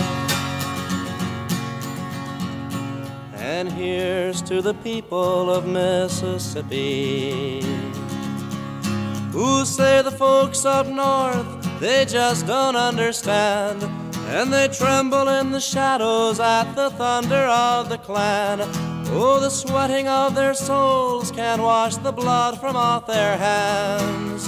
And 3.35 3.71
here's 3.71 4.41
to 4.43 4.61
the 4.61 4.73
people 4.75 5.49
of 5.49 5.67
Mississippi 5.67 7.61
who 9.31 9.65
say 9.65 10.01
the 10.01 10.11
folks 10.11 10.63
up 10.65 10.87
north 10.87 11.79
they 11.79 12.05
just 12.05 12.47
don't 12.47 12.75
understand 12.75 13.81
and 14.27 14.51
they 14.51 14.67
tremble 14.67 15.27
in 15.27 15.51
the 15.51 15.59
shadows 15.59 16.39
at 16.39 16.73
the 16.73 16.89
thunder 16.91 17.45
of 17.47 17.89
the 17.89 17.97
clan. 17.97 18.61
Oh, 19.15 19.39
the 19.39 19.49
sweating 19.49 20.07
of 20.07 20.33
their 20.33 20.53
souls 20.53 21.31
can 21.31 21.61
wash 21.61 21.97
the 21.97 22.11
blood 22.11 22.59
from 22.59 22.75
off 22.75 23.05
their 23.05 23.37
hands. 23.37 24.47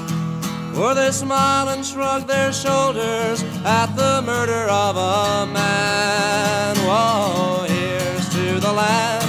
For 0.75 0.93
they 0.93 1.11
smile 1.11 1.69
and 1.69 1.85
shrug 1.85 2.27
their 2.27 2.51
shoulders 2.51 3.43
at 3.63 3.95
the 3.95 4.21
murder 4.25 4.67
of 4.69 4.97
a 4.97 5.45
man. 5.45 6.75
Whoa, 6.77 7.65
here's 7.67 8.27
to 8.29 8.59
the 8.59 8.73
land 8.73 9.25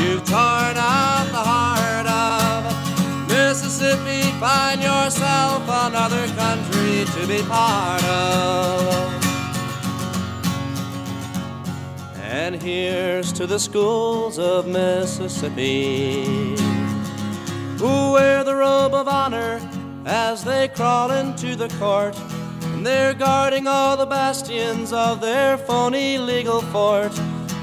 you've 0.00 0.24
torn 0.24 0.76
out 0.76 1.26
the 1.30 1.44
heart 1.52 2.06
of. 2.06 3.28
Mississippi, 3.28 4.22
find 4.38 4.80
yourself 4.80 5.62
another 5.66 6.26
country 6.28 7.04
to 7.04 7.26
be 7.26 7.42
part 7.42 8.04
of. 8.04 9.17
And 12.48 12.62
here's 12.62 13.30
to 13.34 13.46
the 13.46 13.58
schools 13.58 14.38
of 14.38 14.66
Mississippi 14.66 16.24
who 17.76 18.12
wear 18.12 18.42
the 18.42 18.54
robe 18.54 18.94
of 18.94 19.06
honor 19.06 19.60
as 20.06 20.44
they 20.44 20.68
crawl 20.68 21.10
into 21.10 21.56
the 21.56 21.68
court. 21.78 22.16
And 22.72 22.86
they're 22.86 23.12
guarding 23.12 23.66
all 23.66 23.98
the 23.98 24.06
bastions 24.06 24.94
of 24.94 25.20
their 25.20 25.58
phony 25.58 26.16
legal 26.16 26.62
fort. 26.72 27.12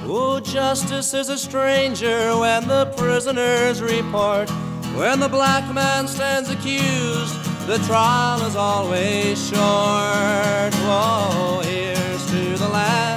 Oh, 0.04 0.40
justice 0.40 1.16
is 1.16 1.30
a 1.30 1.38
stranger 1.40 2.38
when 2.38 2.68
the 2.68 2.86
prisoners 2.96 3.82
report. 3.82 4.52
When 4.94 5.20
the 5.20 5.30
black 5.30 5.74
man 5.74 6.08
stands 6.08 6.52
accused, 6.52 7.34
the 7.66 7.80
trial 7.88 8.40
is 8.46 8.56
always 8.56 9.50
short. 9.50 10.76
Whoa, 10.86 11.62
here's 11.64 12.26
to 12.28 12.56
the 12.60 12.70
land 12.70 13.15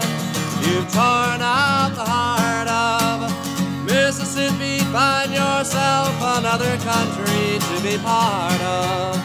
you've 0.79 0.93
torn 0.93 1.41
out 1.43 1.95
the 1.95 2.11
heart 2.11 2.69
of. 2.69 3.33
Mississippi, 3.85 4.79
find 4.79 5.31
yourself 5.33 6.23
another 6.39 6.77
country 6.77 7.59
to 7.59 7.83
be 7.83 7.99
part 8.03 8.61
of. 8.61 9.17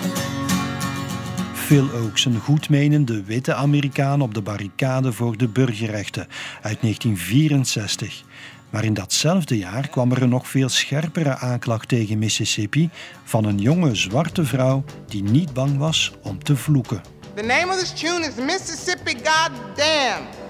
Phil 1.54 1.90
Oaks, 2.04 2.26
een 2.26 2.40
goedmenende 2.40 3.24
witte 3.24 3.54
Amerikaan 3.54 4.22
op 4.22 4.34
de 4.34 4.42
barricade 4.42 5.12
voor 5.12 5.38
de 5.38 5.48
burgerrechten 5.48 6.28
uit 6.62 6.82
1964. 6.82 8.24
Maar 8.70 8.84
in 8.84 8.94
datzelfde 8.94 9.58
jaar 9.58 9.88
kwam 9.88 10.12
er 10.12 10.22
een 10.22 10.30
nog 10.30 10.48
veel 10.48 10.70
scherpere 10.70 11.38
aanklacht 11.38 11.88
tegen 11.88 12.20
Mississippi 12.20 12.90
van 13.24 13.46
een 13.46 13.60
jonge 13.60 13.96
zwarte 13.96 14.46
vrouw 14.46 14.84
die 15.08 15.24
niet 15.24 15.54
bang 15.54 15.78
was 15.78 16.12
om 16.22 16.44
te 16.44 16.56
vloeken. 16.56 17.02
The 17.36 17.44
name 17.44 17.68
of 17.72 17.80
this 17.80 17.94
tune 17.94 18.28
is 18.28 18.36
Mississippi 18.36 19.14
Goddamn. 19.24 20.43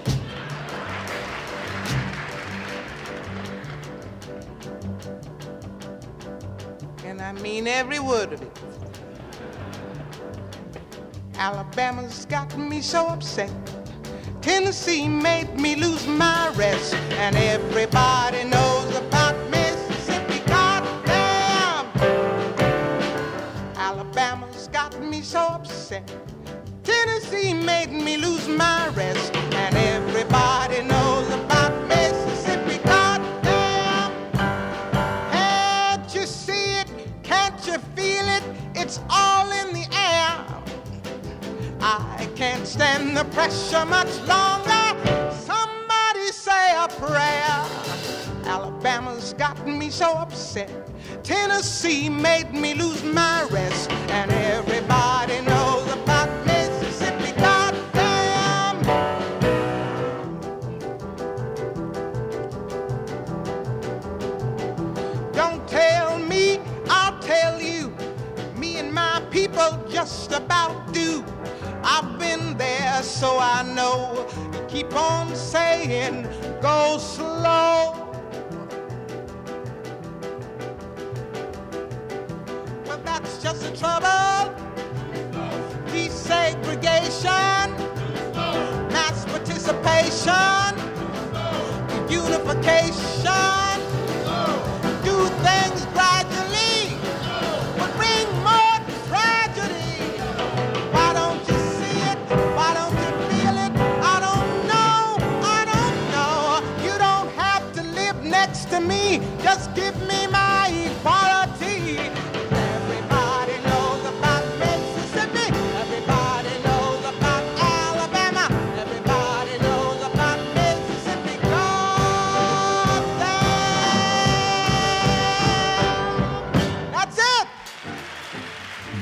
I 7.24 7.32
mean 7.32 7.66
every 7.66 8.00
word 8.00 8.34
of 8.34 8.42
it. 8.42 8.58
Alabama's 11.36 12.26
got 12.26 12.54
me 12.58 12.82
so 12.82 13.06
upset. 13.06 13.50
Tennessee 14.42 15.08
made 15.08 15.58
me 15.58 15.74
lose 15.74 16.06
my 16.06 16.50
rest. 16.50 16.92
And 17.12 17.34
everybody 17.36 18.44
knows 18.44 18.94
about 18.96 19.36
Mississippi. 19.48 20.40
Goddamn! 20.46 21.86
Alabama's 23.76 24.68
got 24.68 25.00
me 25.00 25.22
so 25.22 25.40
upset. 25.40 26.06
Tennessee 26.82 27.54
made 27.54 27.90
me 27.90 28.18
lose 28.18 28.46
my 28.48 28.88
rest. 28.88 29.34
And 29.34 29.74
everybody 29.76 30.82
knows 30.82 31.03
can't 42.44 42.66
stand 42.66 43.16
the 43.16 43.24
pressure 43.36 43.86
much 43.86 44.14
longer. 44.34 44.84
Somebody 45.50 46.26
say 46.30 46.64
a 46.76 46.88
prayer. 46.88 47.56
Alabama's 48.44 49.32
gotten 49.32 49.78
me 49.78 49.88
so 49.88 50.10
upset. 50.12 50.70
Tennessee 51.22 52.10
made 52.10 52.52
me 52.52 52.74
lose 52.74 53.02
my 53.02 53.44
rest. 53.44 53.90
And 54.18 54.30
everybody 54.30 55.40
knows 55.50 55.90
about 55.98 56.28
Mississippi. 56.44 57.32
Goddamn! 57.40 58.76
Don't 65.32 65.66
tell 65.66 66.18
me, 66.18 66.60
I'll 66.90 67.18
tell 67.20 67.58
you. 67.58 67.90
Me 68.58 68.76
and 68.76 68.92
my 68.92 69.22
people 69.30 69.70
just 69.88 70.30
about 70.32 70.63
been 72.94 73.02
so 73.02 73.38
I 73.38 73.62
know. 73.74 74.26
You 74.52 74.64
keep 74.68 74.94
on 74.94 75.34
saying, 75.34 76.28
go 76.60 76.98
slow. 76.98 77.92
But 82.84 83.04
that's 83.04 83.42
just 83.42 83.62
the 83.62 83.76
trouble. 83.76 84.54
Desegregation, 85.88 87.68
mass 88.92 89.24
participation, 89.26 90.74
unification. 92.08 93.63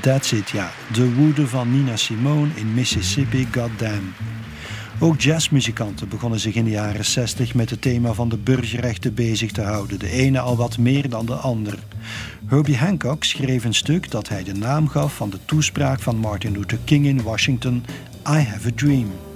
That's 0.02 0.32
it, 0.32 0.50
ja. 0.50 0.70
De 0.92 1.14
woede 1.14 1.46
van 1.46 1.70
Nina 1.70 1.96
Simone 1.96 2.50
in 2.54 2.74
Mississippi, 2.74 3.48
goddamn. 3.52 4.14
Ook 4.98 5.20
jazzmuzikanten 5.20 6.08
begonnen 6.08 6.40
zich 6.40 6.54
in 6.54 6.64
de 6.64 6.70
jaren 6.70 7.04
60 7.04 7.54
met 7.54 7.70
het 7.70 7.82
thema 7.82 8.12
van 8.12 8.28
de 8.28 8.36
burgerrechten 8.36 9.14
bezig 9.14 9.52
te 9.52 9.62
houden, 9.62 9.98
de 9.98 10.10
ene 10.10 10.40
al 10.40 10.56
wat 10.56 10.78
meer 10.78 11.08
dan 11.08 11.26
de 11.26 11.34
ander. 11.34 11.78
Herbie 12.46 12.76
Hancock 12.76 13.24
schreef 13.24 13.64
een 13.64 13.74
stuk 13.74 14.10
dat 14.10 14.28
hij 14.28 14.44
de 14.44 14.54
naam 14.54 14.88
gaf 14.88 15.14
van 15.14 15.30
de 15.30 15.38
toespraak 15.44 16.00
van 16.00 16.16
Martin 16.16 16.52
Luther 16.52 16.78
King 16.84 17.06
in 17.06 17.22
Washington, 17.22 17.84
I 18.28 18.38
Have 18.38 18.68
a 18.68 18.72
Dream. 18.74 19.32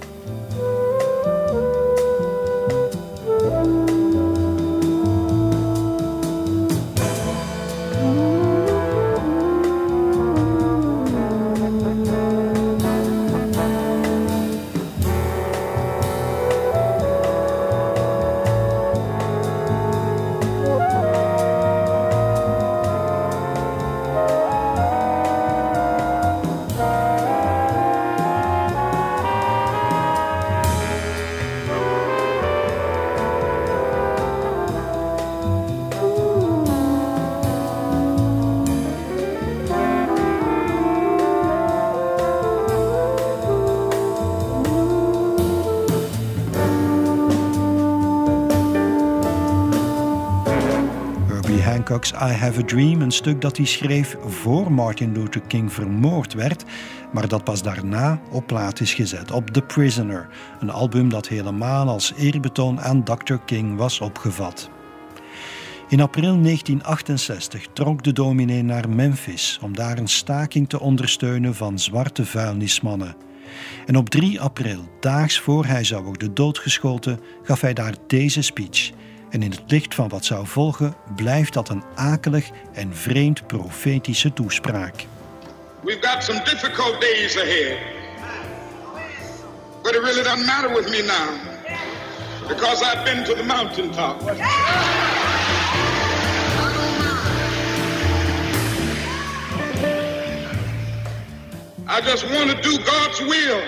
I 52.21 52.31
Have 52.31 52.59
a 52.59 52.65
Dream, 52.65 53.01
een 53.01 53.11
stuk 53.11 53.41
dat 53.41 53.57
hij 53.57 53.65
schreef 53.65 54.17
voor 54.25 54.71
Martin 54.71 55.11
Luther 55.11 55.41
King 55.41 55.73
vermoord 55.73 56.33
werd, 56.33 56.63
maar 57.11 57.27
dat 57.27 57.43
pas 57.43 57.61
daarna 57.61 58.21
op 58.31 58.47
plaat 58.47 58.79
is 58.79 58.93
gezet 58.93 59.31
op 59.31 59.49
The 59.49 59.61
Prisoner, 59.61 60.27
een 60.59 60.69
album 60.69 61.09
dat 61.09 61.27
helemaal 61.27 61.87
als 61.87 62.13
eerbetoon 62.17 62.81
aan 62.81 63.03
Dr. 63.03 63.35
King 63.45 63.77
was 63.77 63.99
opgevat. 63.99 64.69
In 65.89 66.01
april 66.01 66.41
1968 66.41 67.67
trok 67.73 68.03
de 68.03 68.13
dominee 68.13 68.63
naar 68.63 68.89
Memphis 68.89 69.59
om 69.61 69.75
daar 69.75 69.97
een 69.97 70.07
staking 70.07 70.69
te 70.69 70.79
ondersteunen 70.79 71.55
van 71.55 71.79
zwarte 71.79 72.25
vuilnismannen. 72.25 73.15
En 73.85 73.95
op 73.95 74.09
3 74.09 74.41
april, 74.41 74.89
daags 74.99 75.39
voor 75.39 75.65
hij 75.65 75.83
zou 75.83 76.03
worden 76.03 76.33
doodgeschoten, 76.33 77.19
gaf 77.43 77.61
hij 77.61 77.73
daar 77.73 77.95
deze 78.07 78.41
speech. 78.41 78.91
En 79.29 79.43
in 79.43 79.51
het 79.51 79.61
licht 79.67 79.95
van 79.95 80.09
wat 80.09 80.25
zou 80.25 80.47
volgen, 80.47 80.95
blijft 81.15 81.53
dat 81.53 81.69
een 81.69 81.83
akelig 81.95 82.49
en 82.73 82.95
vreemd 82.95 83.47
profetische 83.47 84.33
toespraak. 84.33 85.05
We've 85.83 86.07
got 86.07 86.23
some 86.23 86.43
difficult 86.43 87.01
days 87.01 87.37
ahead. 87.37 87.77
But 89.83 89.95
it 89.95 90.01
really 90.01 90.23
doesn't 90.23 90.45
matter 90.45 90.73
with 90.73 90.89
me 90.89 91.01
now. 91.01 91.29
Because 92.47 92.83
I've 92.83 93.03
been 93.03 93.23
to 93.23 93.35
the 93.35 93.43
mountaintop. 93.43 94.21
I 101.89 102.01
just 102.01 102.29
want 102.29 102.49
to 102.51 102.61
do 102.61 102.77
God's 102.83 103.19
will. 103.21 103.61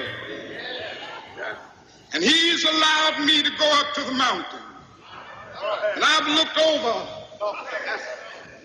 And 2.13 2.23
He's 2.23 2.63
allowed 2.65 3.25
me 3.25 3.43
to 3.43 3.49
go 3.57 3.79
up 3.79 3.93
to 3.93 4.01
the 4.01 4.13
mountain. 4.13 4.58
And 5.95 6.03
I've 6.03 6.27
looked 6.27 6.57
over 6.57 6.95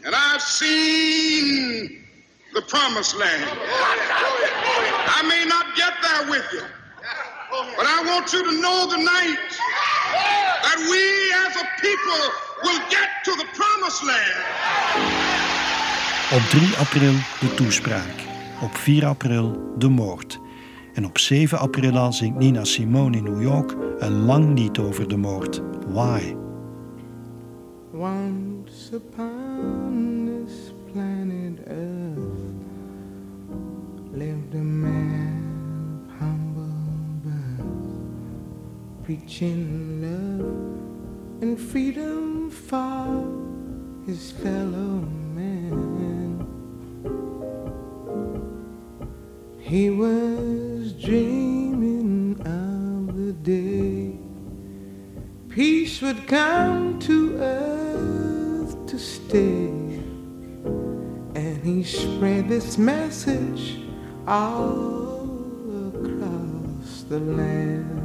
and 0.04 0.14
I've 0.14 0.42
seen 0.42 2.04
the 2.52 2.62
promised 2.62 3.16
land. 3.16 3.50
I 5.18 5.22
may 5.28 5.44
not 5.44 5.66
get 5.76 5.94
there 6.02 6.30
with 6.30 6.46
you, 6.52 6.64
but 7.76 7.86
I 7.86 8.02
want 8.06 8.32
you 8.32 8.42
to 8.44 8.52
know 8.60 8.86
tonight 8.90 9.50
that 10.66 10.78
we 10.90 11.02
as 11.46 11.56
a 11.56 11.66
people 11.80 12.22
will 12.64 12.80
get 12.90 13.08
to 13.24 13.32
the 13.36 13.46
promised 13.54 14.02
land. 14.04 14.44
Op 16.32 16.40
3 16.40 16.76
april 16.76 17.12
de 17.40 17.54
toespraak. 17.54 18.14
Op 18.60 18.76
4 18.76 19.06
april 19.06 19.74
de 19.78 19.88
moord. 19.88 20.38
En 20.94 21.04
op 21.04 21.18
7 21.18 21.58
april 21.58 21.98
al 21.98 22.12
zingt 22.12 22.38
Nina 22.38 22.64
Simone 22.64 23.16
in 23.16 23.22
New 23.24 23.42
York 23.42 23.74
een 23.98 24.24
lang 24.24 24.58
lied 24.58 24.78
over 24.78 25.08
de 25.08 25.16
moord. 25.16 25.60
Why? 25.86 26.43
Once 27.94 28.90
upon 28.92 30.26
this 30.26 30.72
planet 30.92 31.60
Earth 31.68 32.18
lived 34.12 34.52
a 34.52 34.56
man 34.56 36.02
of 36.02 36.18
humble 36.18 36.74
birth, 37.22 39.04
preaching 39.04 40.02
love 40.02 41.40
and 41.40 41.56
freedom 41.56 42.50
for 42.50 43.30
his 44.06 44.32
fellow 44.32 44.98
man. 45.36 46.44
He 49.60 49.90
was 49.90 50.94
dreaming 50.94 51.33
this 62.64 62.78
message 62.78 63.76
all 64.26 65.28
across 65.94 67.02
the 67.10 67.20
land. 67.20 68.00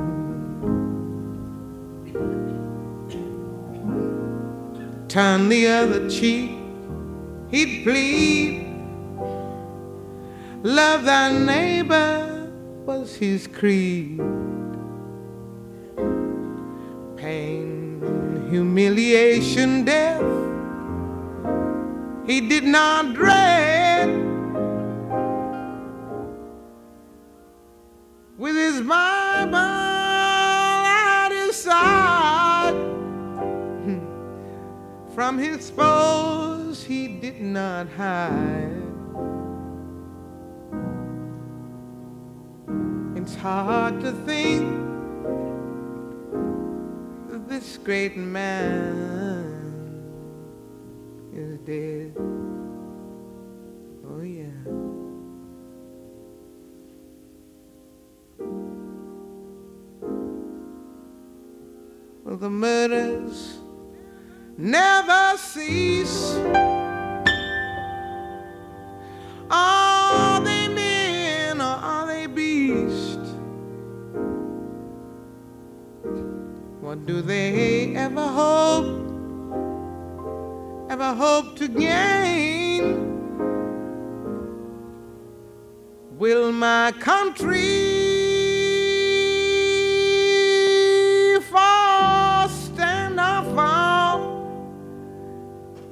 Turn 5.07 5.47
the 5.47 5.65
other 5.67 6.09
cheek, 6.09 6.51
he'd 7.49 7.83
plead. 7.83 8.67
Love 10.63 11.05
thy 11.05 11.31
neighbor 11.31 12.51
was 12.85 13.15
his 13.15 13.47
creed. 13.47 14.19
Pain, 17.15 18.01
humiliation, 18.49 19.85
death, 19.85 20.21
he 22.27 22.41
did 22.41 22.65
not 22.65 23.13
dread. 23.13 23.48
It's 43.31 43.37
hard 43.37 44.01
to 44.01 44.11
think 44.25 44.67
that 47.29 47.47
this 47.47 47.77
great 47.77 48.17
man 48.17 49.45
is 51.31 51.59
dead. 51.59 52.15
Oh, 54.09 54.23
yeah. 54.23 54.49
Well, 62.25 62.37
the 62.37 62.49
murders 62.49 63.59
never 64.57 65.37
cease. 65.37 66.78
What 76.89 77.05
do 77.05 77.21
they 77.21 77.95
ever 77.95 78.27
hope, 78.27 78.89
ever 80.89 81.13
hope 81.13 81.55
to 81.57 81.67
gain? 81.67 82.81
Will 86.17 86.51
my 86.51 86.91
country 86.93 87.51
fall, 91.51 92.49
stand 92.49 93.19
or 93.19 93.43
fall? 93.53 94.19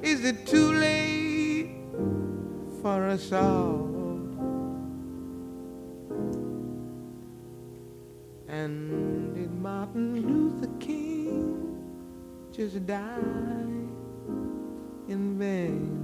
Is 0.02 0.24
it 0.24 0.48
too 0.48 0.72
late 0.72 1.76
for 2.82 3.04
us 3.06 3.30
all? 3.30 3.86
And 8.48 9.32
did 9.36 9.52
Martin 9.52 10.14
King 10.14 10.47
just 12.58 12.84
die 12.88 13.04
in 15.06 15.38
vain? 15.38 15.94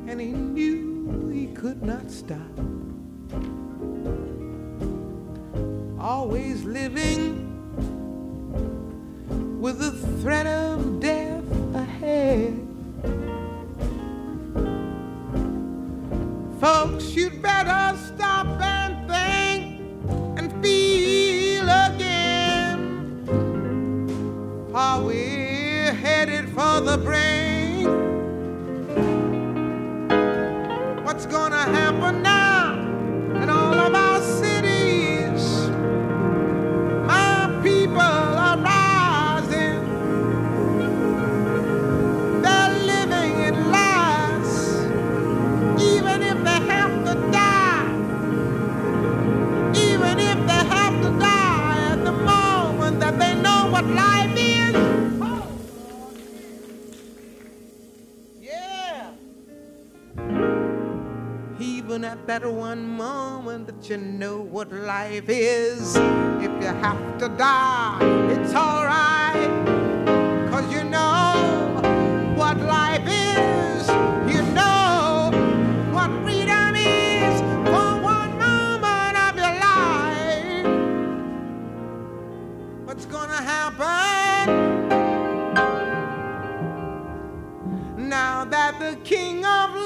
And 0.08 0.22
he 0.22 0.32
knew 0.32 1.30
he 1.30 1.48
could 1.48 1.84
not 1.84 2.10
stop. 2.10 2.40
Always 6.00 6.64
living 6.64 7.50
with 9.60 9.80
the 9.80 9.92
life 64.94 65.28
is. 65.28 65.96
If 66.46 66.54
you 66.62 66.72
have 66.86 67.04
to 67.18 67.28
die, 67.30 67.98
it's 68.34 68.54
alright. 68.54 69.54
Cause 70.52 70.68
you 70.76 70.84
know 70.84 71.32
what 72.40 72.58
life 72.78 73.08
is. 73.08 73.82
You 74.34 74.42
know 74.60 75.32
what 75.96 76.10
freedom 76.24 76.76
is 76.76 77.36
for 77.72 77.90
one 78.16 78.32
moment 78.46 79.16
of 79.26 79.34
your 79.42 79.56
life. 79.70 80.68
What's 82.86 83.06
gonna 83.16 83.42
happen? 83.56 84.14
now 88.20 88.46
that 88.46 88.80
the 88.80 88.96
King 89.04 89.44
of 89.44 89.83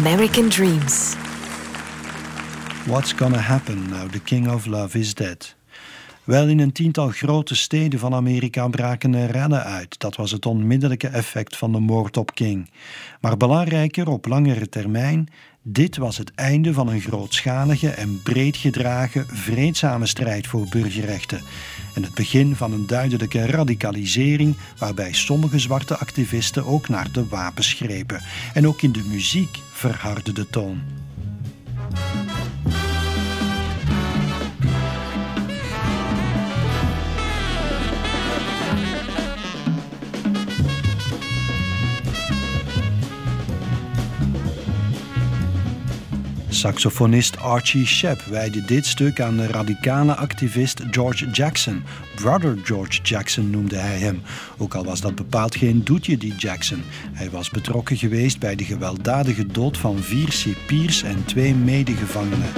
American 0.00 0.48
Dreams. 0.48 1.14
What's 2.86 3.12
gonna 3.12 3.38
happen 3.38 3.88
now 3.88 4.08
the 4.08 4.20
King 4.20 4.50
of 4.50 4.66
Love 4.66 4.98
is 4.98 5.14
dead? 5.14 5.54
Wel, 6.24 6.48
in 6.48 6.58
een 6.58 6.72
tiental 6.72 7.08
grote 7.08 7.54
steden 7.54 7.98
van 7.98 8.14
Amerika 8.14 8.68
braken 8.68 9.14
er 9.14 9.30
rellen 9.30 9.64
uit. 9.64 9.98
Dat 9.98 10.16
was 10.16 10.30
het 10.30 10.46
onmiddellijke 10.46 11.08
effect 11.08 11.56
van 11.56 11.72
de 11.72 11.78
moord 11.78 12.16
op 12.16 12.34
King. 12.34 12.70
Maar 13.20 13.36
belangrijker 13.36 14.08
op 14.08 14.26
langere 14.26 14.68
termijn, 14.68 15.28
dit 15.62 15.96
was 15.96 16.18
het 16.18 16.34
einde 16.34 16.72
van 16.72 16.88
een 16.88 17.00
grootschalige 17.00 17.88
en 17.88 18.22
breed 18.22 18.56
gedragen 18.56 19.26
vreedzame 19.26 20.06
strijd 20.06 20.46
voor 20.46 20.66
burgerrechten. 20.70 21.40
En 21.94 22.02
het 22.02 22.14
begin 22.14 22.56
van 22.56 22.72
een 22.72 22.86
duidelijke 22.86 23.46
radicalisering 23.46 24.56
waarbij 24.78 25.12
sommige 25.12 25.58
zwarte 25.58 25.96
activisten 25.96 26.66
ook 26.66 26.88
naar 26.88 27.12
de 27.12 27.26
wapens 27.26 27.72
grepen. 27.72 28.22
En 28.54 28.66
ook 28.66 28.82
in 28.82 28.92
de 28.92 29.04
muziek 29.08 29.58
verhardde 29.80 30.32
de 30.32 30.46
toon. 30.50 30.82
Saxofonist 46.60 47.38
Archie 47.38 47.86
Shepp 47.86 48.22
wijde 48.22 48.64
dit 48.64 48.86
stuk 48.86 49.20
aan 49.20 49.36
de 49.36 49.46
radicale 49.46 50.14
activist 50.14 50.82
George 50.90 51.30
Jackson. 51.30 51.82
Brother 52.14 52.58
George 52.64 53.02
Jackson 53.02 53.50
noemde 53.50 53.76
hij 53.76 53.98
hem. 53.98 54.22
Ook 54.58 54.74
al 54.74 54.84
was 54.84 55.00
dat 55.00 55.14
bepaald 55.14 55.56
geen 55.56 55.84
doetje, 55.84 56.16
die 56.16 56.34
Jackson. 56.34 56.82
Hij 57.12 57.30
was 57.30 57.50
betrokken 57.50 57.96
geweest 57.96 58.38
bij 58.38 58.54
de 58.54 58.64
gewelddadige 58.64 59.46
dood 59.46 59.78
van 59.78 59.98
vier 59.98 60.32
cipiers 60.32 61.02
en 61.02 61.24
twee 61.24 61.54
medegevangenen. 61.54 62.48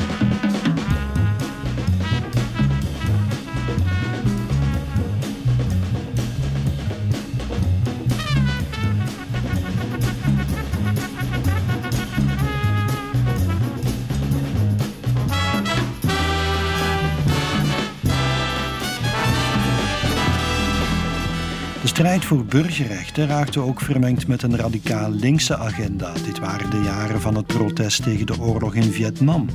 Strijd 21.93 22.25
voor 22.25 22.45
burgerrechten 22.45 23.27
raakte 23.27 23.61
ook 23.61 23.81
vermengd 23.81 24.27
met 24.27 24.43
een 24.43 24.57
radicaal 24.57 25.11
linkse 25.11 25.57
agenda. 25.57 26.13
Dit 26.25 26.39
waren 26.39 26.71
de 26.71 26.81
jaren 26.81 27.21
van 27.21 27.35
het 27.35 27.47
protest 27.47 28.03
tegen 28.03 28.27
de 28.27 28.41
oorlog 28.41 28.75
in 28.75 28.93
Vietnam. 28.93 29.47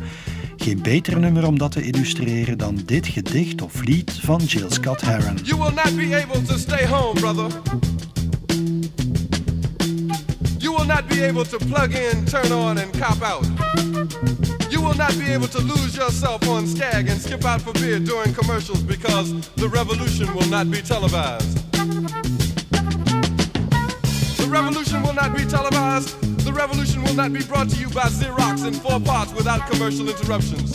Geen 0.58 0.82
beter 0.82 1.20
nummer 1.20 1.48
om 1.48 1.58
dat 1.58 1.72
te 1.72 1.82
illustreren 1.82 2.58
dan 2.58 2.80
dit 2.86 3.08
gedicht 3.08 3.62
of 3.62 3.84
lied 3.84 4.12
van 4.22 4.42
Jill 4.44 4.70
Scott 4.70 5.02
Heron. 5.02 5.38
You 5.44 5.62
will 5.62 5.74
not 5.74 5.96
be 5.96 6.26
able 6.26 6.42
to 6.42 6.58
stay 6.58 6.88
home, 6.88 7.20
brother. 7.20 7.48
You 10.58 10.76
will 10.76 10.86
not 10.86 11.08
be 11.08 11.28
able 11.28 11.46
to 11.46 11.58
plug 11.58 11.90
in, 11.90 12.26
turn 12.26 12.52
on, 12.52 12.78
and 12.78 13.00
cop 13.00 13.22
out. 13.22 13.46
You 14.70 14.84
will 14.84 14.98
not 14.98 15.18
be 15.18 15.34
able 15.34 15.48
to 15.48 15.62
lose 15.62 15.96
yourself 15.96 16.48
on 16.48 16.68
Skag 16.68 17.10
and 17.10 17.22
skip 17.22 17.46
out 17.46 17.62
for 17.62 17.74
beer 17.74 18.00
during 18.00 18.36
commercials 18.36 18.84
because 18.84 19.34
the 19.56 19.68
revolution 19.70 20.34
will 20.34 20.50
not 20.50 20.70
be 20.70 20.82
televised. 20.82 21.67
The 24.48 24.54
revolution 24.54 25.04
will 25.04 25.14
not 25.14 25.36
be 25.36 25.44
televised. 25.44 26.16
The 26.46 26.54
revolution 26.54 27.04
will 27.04 27.16
not 27.16 27.34
be 27.34 27.44
brought 27.44 27.68
to 27.70 27.76
you 27.82 27.90
by 27.90 28.08
Xerox 28.08 28.66
in 28.66 28.74
four 28.76 28.98
parts 29.02 29.34
without 29.34 29.70
commercial 29.70 30.08
interruptions. 30.08 30.72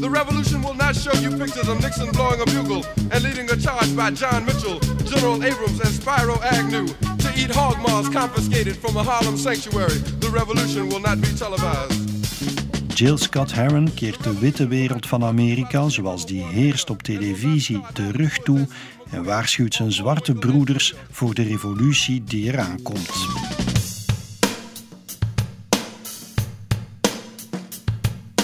The 0.00 0.08
revolution 0.08 0.62
will 0.62 0.72
not 0.72 0.96
show 0.96 1.12
you 1.20 1.28
pictures 1.36 1.68
of 1.68 1.82
Nixon 1.82 2.10
blowing 2.12 2.40
a 2.40 2.46
bugle 2.46 2.82
and 3.12 3.22
leading 3.22 3.50
a 3.50 3.58
charge 3.58 3.94
by 3.94 4.12
John 4.12 4.46
Mitchell, 4.46 4.80
General 5.04 5.44
Abrams, 5.44 5.80
and 5.80 5.92
Spyro 5.92 6.40
Agnew 6.40 6.86
to 6.86 7.28
eat 7.36 7.50
hog 7.50 7.76
maws 7.80 8.08
confiscated 8.08 8.74
from 8.74 8.96
a 8.96 9.02
Harlem 9.02 9.36
sanctuary. 9.36 9.98
The 10.24 10.30
revolution 10.30 10.88
will 10.88 11.00
not 11.00 11.20
be 11.20 11.28
televised. 11.34 12.96
Jill 12.96 13.18
Scott 13.18 13.52
Heron 13.52 13.94
keert 13.94 14.22
de 14.22 14.38
witte 14.38 14.66
wereld 14.66 15.06
van 15.06 15.24
Amerika, 15.24 15.88
zoals 15.88 16.26
die 16.26 16.44
heerst 16.44 16.90
op 16.90 17.02
televisie, 17.02 17.82
de 17.92 18.10
rug 18.10 18.38
toe 18.38 18.66
en 19.10 19.24
waarschuwt 19.24 19.74
zijn 19.74 19.92
zwarte 19.92 20.32
broeders 20.32 20.94
voor 21.10 21.34
de 21.34 21.42
revolutie 21.42 22.24
die 22.24 22.52
eraan 22.52 22.82
komt. 22.82 23.10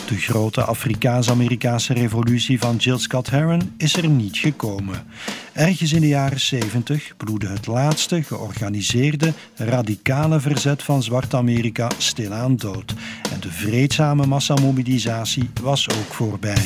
De 0.07 0.17
grote 0.17 0.65
Afrikaans-Amerikaanse 0.65 1.93
revolutie 1.93 2.59
van 2.59 2.77
Jill 2.77 2.99
Scott 2.99 3.31
Heron 3.31 3.73
is 3.77 3.97
er 3.97 4.09
niet 4.09 4.37
gekomen. 4.37 5.05
Ergens 5.53 5.93
in 5.93 6.01
de 6.01 6.09
jaren 6.09 6.41
70 6.41 7.17
bloedde 7.17 7.49
het 7.49 7.67
laatste 7.67 8.23
georganiseerde 8.23 9.33
radicale 9.55 10.41
verzet 10.41 10.83
van 10.83 11.03
Zwart-Amerika 11.03 11.91
stilaan 11.99 12.57
dood. 12.57 12.95
En 13.33 13.41
de 13.41 13.51
vreedzame 13.51 14.27
massamobilisatie 14.27 15.51
was 15.63 15.89
ook 15.89 16.15
voorbij. 16.15 16.65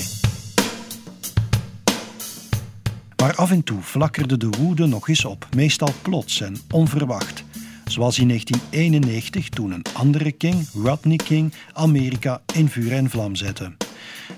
Maar 3.20 3.34
af 3.34 3.50
en 3.50 3.64
toe 3.64 3.82
flakkerde 3.82 4.36
de 4.36 4.48
woede 4.48 4.86
nog 4.86 5.08
eens 5.08 5.24
op, 5.24 5.46
meestal 5.56 5.92
plots 6.02 6.40
en 6.40 6.56
onverwacht. 6.70 7.44
Zoals 7.84 8.18
in 8.18 8.28
1991 8.28 9.48
toen 9.48 9.70
een 9.70 9.84
andere 9.92 10.32
King, 10.32 10.66
Rodney 10.74 11.16
King, 11.16 11.52
Amerika 11.72 12.40
in 12.54 12.68
vuur 12.68 12.92
en 12.92 13.10
vlam 13.10 13.34
zette. 13.34 13.72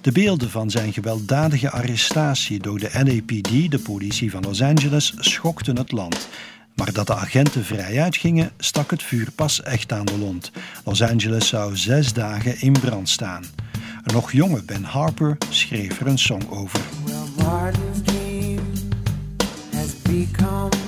De 0.00 0.12
beelden 0.12 0.50
van 0.50 0.70
zijn 0.70 0.92
gewelddadige 0.92 1.70
arrestatie 1.70 2.60
door 2.60 2.78
de 2.78 2.90
LAPD, 2.92 3.70
de 3.70 3.78
politie 3.78 4.30
van 4.30 4.42
Los 4.42 4.62
Angeles, 4.62 5.14
schokten 5.16 5.76
het 5.76 5.92
land. 5.92 6.28
Maar 6.74 6.92
dat 6.92 7.06
de 7.06 7.14
agenten 7.14 7.64
vrijuit 7.64 8.16
gingen, 8.16 8.50
stak 8.58 8.90
het 8.90 9.02
vuur 9.02 9.30
pas 9.30 9.62
echt 9.62 9.92
aan 9.92 10.04
de 10.04 10.18
lont. 10.18 10.50
Los 10.84 11.02
Angeles 11.02 11.48
zou 11.48 11.76
zes 11.76 12.12
dagen 12.12 12.60
in 12.60 12.72
brand 12.72 13.08
staan. 13.08 13.44
Een 14.02 14.14
nog 14.14 14.32
jonge 14.32 14.62
Ben 14.62 14.84
Harper 14.84 15.38
schreef 15.48 16.00
er 16.00 16.06
een 16.06 16.18
song 16.18 16.42
over. 16.50 16.80
Become 20.12 20.81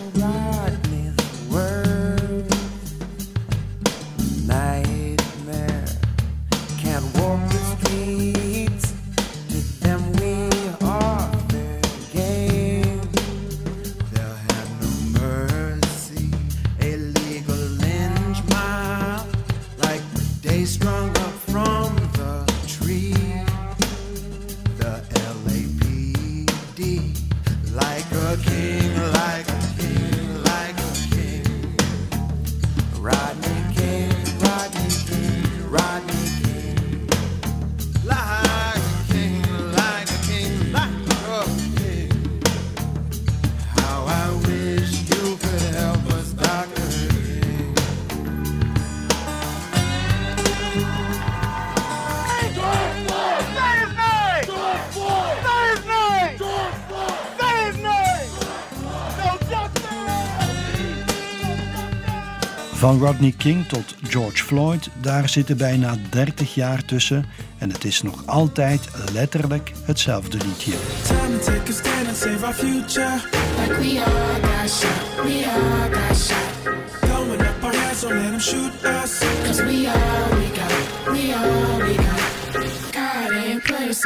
Van 62.84 62.98
Rodney 62.98 63.34
King 63.36 63.66
tot 63.66 63.94
George 64.02 64.44
Floyd, 64.44 64.88
daar 65.00 65.28
zitten 65.28 65.56
bijna 65.56 65.96
30 66.10 66.54
jaar 66.54 66.84
tussen. 66.84 67.24
En 67.58 67.70
het 67.70 67.84
is 67.84 68.02
nog 68.02 68.26
altijd 68.26 68.88
letterlijk 69.12 69.72
hetzelfde 69.84 70.38
liedje. 70.38 70.72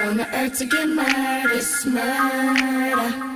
On 0.08 0.16
the 0.16 0.26
earth 0.32 0.58
to 0.58 0.66
get 0.66 0.88
it's 1.56 1.84
murder. 1.84 3.27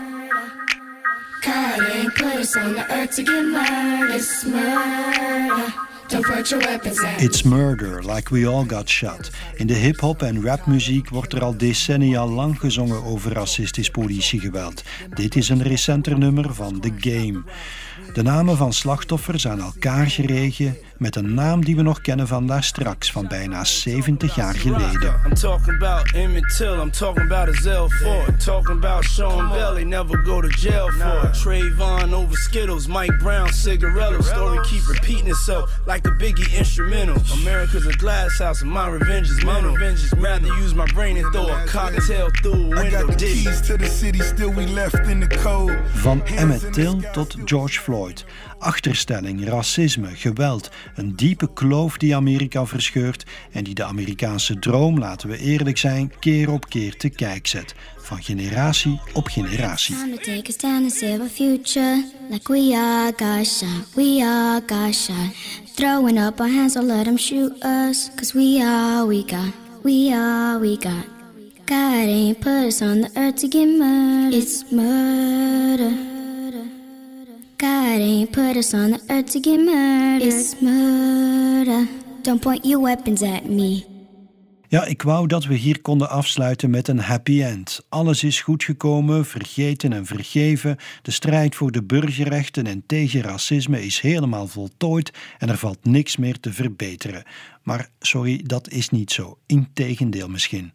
It's 7.19 7.43
murder, 7.43 8.03
like 8.03 8.35
we 8.35 8.47
all 8.47 8.65
got 8.67 8.89
shot. 8.89 9.31
In 9.55 9.67
de 9.67 9.75
hip-hop 9.75 10.23
en 10.23 10.45
rapmuziek 10.45 11.09
wordt 11.09 11.33
er 11.33 11.43
al 11.43 11.57
decennia 11.57 12.27
lang 12.27 12.61
gezongen 12.61 13.05
over 13.05 13.33
racistisch 13.33 13.91
politiegeweld. 13.91 14.83
Dit 15.15 15.37
is 15.37 15.49
een 15.49 15.63
recenter 15.63 16.19
nummer 16.19 16.55
van 16.55 16.81
The 16.81 16.93
Game. 16.97 17.43
De 18.13 18.23
namen 18.23 18.57
van 18.57 18.73
slachtoffers 18.73 19.49
aan 19.49 19.61
elkaar 19.61 20.07
geregen 20.07 20.77
met 21.03 21.17
een 21.17 21.35
naam 21.35 21.65
die 21.65 21.77
we 21.77 21.83
nog 21.83 22.01
kennen 22.01 22.27
van 22.29 22.47
daar 22.47 22.63
straks, 22.65 23.13
van 23.13 23.27
bijna 23.29 23.65
70 23.65 24.35
jaar 24.35 24.55
geleden. 24.55 25.21
I'm 25.27 25.35
talking 25.35 25.75
about 25.83 26.13
Emmett 26.15 26.57
Till, 26.57 26.81
I'm 26.81 26.91
talking 26.91 27.25
about 27.25 27.49
Azell 27.57 27.89
Ford, 27.89 28.45
talking 28.45 28.77
about 28.85 29.05
Sean 29.05 29.49
Belly, 29.49 29.85
never 29.85 30.23
go 30.25 30.41
to 30.41 30.49
jail 30.49 30.89
for 30.91 31.29
it. 31.29 31.41
Trayvon 31.43 32.13
over 32.15 32.37
Skittles, 32.37 32.87
Mike 32.87 33.19
Brown, 33.19 33.53
cigarillo. 33.53 34.21
Story 34.23 34.59
keep 34.71 34.89
repeating 34.89 35.29
itself 35.29 35.71
like 35.87 36.09
a 36.09 36.13
Biggie 36.13 36.59
instrumental. 36.59 37.23
America's 37.41 37.87
a 37.87 37.97
glass 37.99 38.39
house 38.39 38.63
and 38.63 38.71
my 38.71 38.89
revenge 38.89 39.29
is 39.31 39.45
mental. 39.45 39.77
Rather 40.21 40.47
use 40.63 40.75
my 40.75 40.87
brain 40.95 41.17
and 41.17 41.33
throw 41.33 41.49
a 41.49 41.65
cocktail 41.67 42.29
through 42.43 42.73
a 42.73 42.79
I 42.79 42.83
window. 42.83 43.07
got 43.07 43.07
the 43.11 43.17
Dig. 43.17 43.35
keys 43.45 43.61
to 43.63 43.77
the 43.77 43.87
city, 43.87 44.21
still 44.21 44.51
we 44.51 44.67
left 44.67 45.07
in 45.09 45.21
the 45.21 45.29
cold. 45.43 45.73
Van 46.03 46.23
Emmett 46.37 46.73
Till 46.73 47.03
tot 47.13 47.37
George 47.45 47.79
Floyd. 47.79 48.23
Achterstelling, 48.63 49.45
racisme, 49.45 50.09
geweld. 50.15 50.71
Een 50.95 51.17
diepe 51.17 51.53
kloof 51.53 51.97
die 51.97 52.17
Amerika 52.17 52.67
verscheurt 52.67 53.25
en 53.53 53.65
die 53.65 53.75
de 53.75 53.85
Amerikaanse 53.85 54.59
droom, 54.59 54.99
laten 54.99 55.29
we 55.29 55.39
eerlijk 55.39 55.79
zijn, 55.79 56.13
keer 56.19 56.51
op 56.51 56.69
keer 56.69 56.97
te 56.97 57.09
kijk 57.09 57.47
zet. 57.47 57.75
Van 57.97 58.23
generatie 58.23 59.01
op 59.13 59.27
generatie. 59.29 59.97
Throwing 65.75 66.19
up 66.19 66.41
our 66.41 66.49
hands, 66.49 66.75
don't 66.75 66.87
let 66.87 67.05
them 67.05 67.17
shoot 67.17 67.65
us. 67.65 68.11
Cause 68.17 68.33
we 68.35 68.61
all 68.63 69.07
we 69.07 69.23
got, 69.27 69.53
we 69.83 70.13
all 70.13 70.61
we 70.61 70.77
got. 70.79 71.07
God 71.65 72.07
ain't 72.07 72.41
put 72.41 72.67
us 72.67 72.83
on 72.83 73.01
the 73.01 73.11
earth 73.17 73.37
to 73.39 73.49
get 73.49 73.67
murdered. 73.67 74.35
It's 74.35 74.65
murder. 74.71 76.12
God 77.63 78.01
ain't 78.01 78.33
put 78.33 78.57
us 78.57 78.75
on 78.75 78.91
the 78.91 79.01
earth 79.09 79.31
to 79.31 79.39
get 79.39 79.59
murdered. 79.59 80.27
It's 80.27 80.61
murder. 80.61 81.87
Don't 82.23 82.43
point 82.43 82.65
your 82.65 82.81
weapons 82.81 83.23
at 83.23 83.47
me. 83.47 83.87
Ja, 84.73 84.85
ik 84.85 85.03
wou 85.03 85.27
dat 85.27 85.45
we 85.45 85.55
hier 85.55 85.81
konden 85.81 86.11
afsluiten 86.11 86.71
met 86.71 86.89
een 86.89 86.99
happy 86.99 87.43
end. 87.43 87.87
Alles 87.89 88.25
is 88.25 88.41
goed 88.41 88.65
gekomen, 88.65 89.27
vergeten 89.27 89.93
en 89.93 90.07
vergeven. 90.07 90.77
De 91.03 91.11
strijd 91.11 91.55
voor 91.55 91.73
de 91.73 91.83
burgerrechten 91.83 92.67
en 92.67 92.83
tegen 92.87 93.23
racisme 93.23 93.85
is 93.85 94.01
helemaal 94.01 94.47
voltooid 94.47 95.13
en 95.39 95.49
er 95.49 95.57
valt 95.57 95.85
niks 95.85 96.17
meer 96.17 96.41
te 96.41 96.53
verbeteren. 96.53 97.25
Maar 97.63 97.89
sorry, 98.01 98.43
dat 98.47 98.69
is 98.69 98.89
niet 98.89 99.11
zo. 99.11 99.39
Integendeel 99.47 100.29
misschien. 100.29 100.73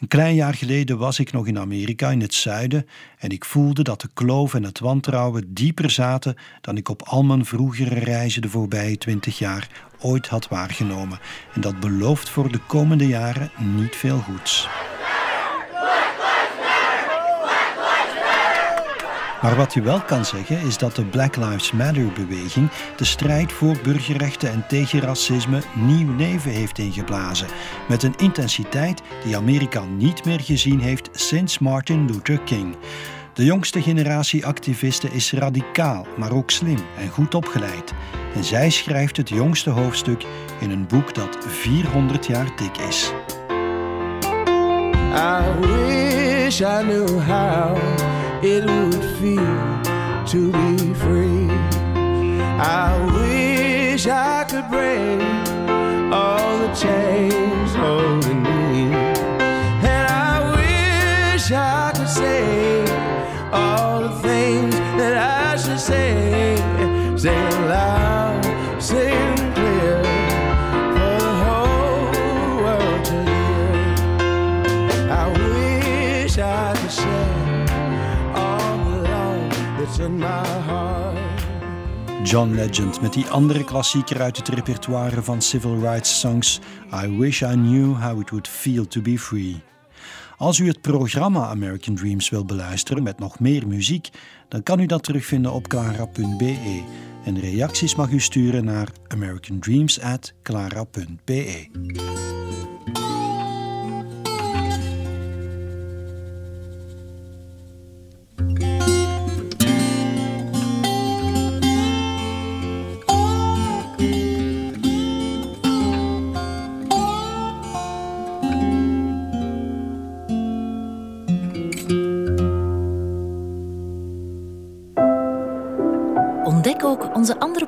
Een 0.00 0.08
klein 0.08 0.34
jaar 0.34 0.54
geleden 0.54 0.98
was 0.98 1.18
ik 1.18 1.32
nog 1.32 1.46
in 1.46 1.58
Amerika, 1.58 2.10
in 2.10 2.20
het 2.20 2.34
zuiden, 2.34 2.86
en 3.18 3.30
ik 3.30 3.44
voelde 3.44 3.82
dat 3.82 4.00
de 4.00 4.08
kloof 4.14 4.54
en 4.54 4.62
het 4.62 4.78
wantrouwen 4.78 5.54
dieper 5.54 5.90
zaten 5.90 6.36
dan 6.60 6.76
ik 6.76 6.88
op 6.88 7.02
al 7.02 7.22
mijn 7.22 7.44
vroegere 7.44 7.98
reizen 7.98 8.42
de 8.42 8.48
voorbije 8.48 8.98
twintig 8.98 9.38
jaar 9.38 9.68
ooit 10.04 10.28
had 10.28 10.48
waargenomen. 10.48 11.18
En 11.52 11.60
dat 11.60 11.80
belooft 11.80 12.28
voor 12.28 12.52
de 12.52 12.60
komende 12.66 13.06
jaren 13.06 13.50
niet 13.58 13.96
veel 13.96 14.18
goeds. 14.18 14.68
Maar 19.44 19.56
wat 19.56 19.74
je 19.74 19.82
wel 19.82 20.00
kan 20.00 20.24
zeggen 20.24 20.60
is 20.60 20.78
dat 20.78 20.96
de 20.96 21.04
Black 21.04 21.36
Lives 21.36 21.72
Matter-beweging 21.72 22.70
de 22.96 23.04
strijd 23.04 23.52
voor 23.52 23.76
burgerrechten 23.82 24.50
en 24.50 24.64
tegen 24.68 25.00
racisme 25.00 25.62
nieuw 25.74 26.16
leven 26.16 26.50
heeft 26.50 26.78
ingeblazen. 26.78 27.46
Met 27.88 28.02
een 28.02 28.14
intensiteit 28.16 29.02
die 29.24 29.36
Amerika 29.36 29.84
niet 29.84 30.24
meer 30.24 30.40
gezien 30.40 30.80
heeft 30.80 31.08
sinds 31.12 31.58
Martin 31.58 32.06
Luther 32.06 32.40
King. 32.40 32.76
De 33.34 33.44
jongste 33.44 33.82
generatie 33.82 34.46
activisten 34.46 35.12
is 35.12 35.32
radicaal, 35.32 36.06
maar 36.16 36.32
ook 36.32 36.50
slim 36.50 36.78
en 36.98 37.08
goed 37.08 37.34
opgeleid. 37.34 37.92
En 38.34 38.44
zij 38.44 38.70
schrijft 38.70 39.16
het 39.16 39.28
jongste 39.28 39.70
hoofdstuk 39.70 40.24
in 40.60 40.70
een 40.70 40.86
boek 40.86 41.14
dat 41.14 41.38
400 41.40 42.26
jaar 42.26 42.46
dik 42.56 42.76
is. 42.88 43.12
I 45.14 45.42
wish 45.60 46.60
I 46.60 46.82
knew 46.82 47.20
how 47.20 47.76
it 48.40 48.64
would 48.64 49.04
feel 49.20 49.80
to 50.24 50.50
be 50.50 50.94
free. 50.94 51.48
I 52.58 52.92
wish 53.12 54.06
I 54.06 54.44
could 54.46 54.68
break 54.70 55.20
all 56.12 56.58
the 56.58 56.70
chains 56.74 57.74
holding 57.74 58.42
me. 58.42 58.96
And 59.82 60.08
I 60.08 60.54
wish 60.56 61.50
I 61.50 61.90
could 61.92 62.08
say 62.08 62.73
John 82.24 82.54
Legend 82.54 83.00
met 83.00 83.12
die 83.12 83.26
andere 83.26 83.64
klassieker 83.64 84.20
uit 84.20 84.36
het 84.36 84.48
repertoire 84.48 85.22
van 85.22 85.42
civil 85.42 85.80
rights 85.80 86.20
songs 86.20 86.60
I 87.04 87.18
Wish 87.18 87.42
I 87.42 87.52
Knew 87.52 88.02
How 88.02 88.20
It 88.20 88.30
Would 88.30 88.48
Feel 88.48 88.86
to 88.86 89.00
Be 89.00 89.18
Free. 89.18 89.62
Als 90.36 90.58
u 90.58 90.66
het 90.66 90.80
programma 90.80 91.46
American 91.46 91.94
Dreams 91.94 92.28
wil 92.28 92.44
beluisteren 92.44 93.02
met 93.02 93.18
nog 93.18 93.38
meer 93.38 93.66
muziek, 93.66 94.08
dan 94.48 94.62
kan 94.62 94.80
u 94.80 94.86
dat 94.86 95.02
terugvinden 95.02 95.52
op 95.52 95.68
clara.be. 95.68 96.82
En 97.24 97.40
reacties 97.40 97.94
mag 97.94 98.10
u 98.10 98.20
sturen 98.20 98.64
naar 98.64 98.88
americandreams@clara.be. 99.08 101.68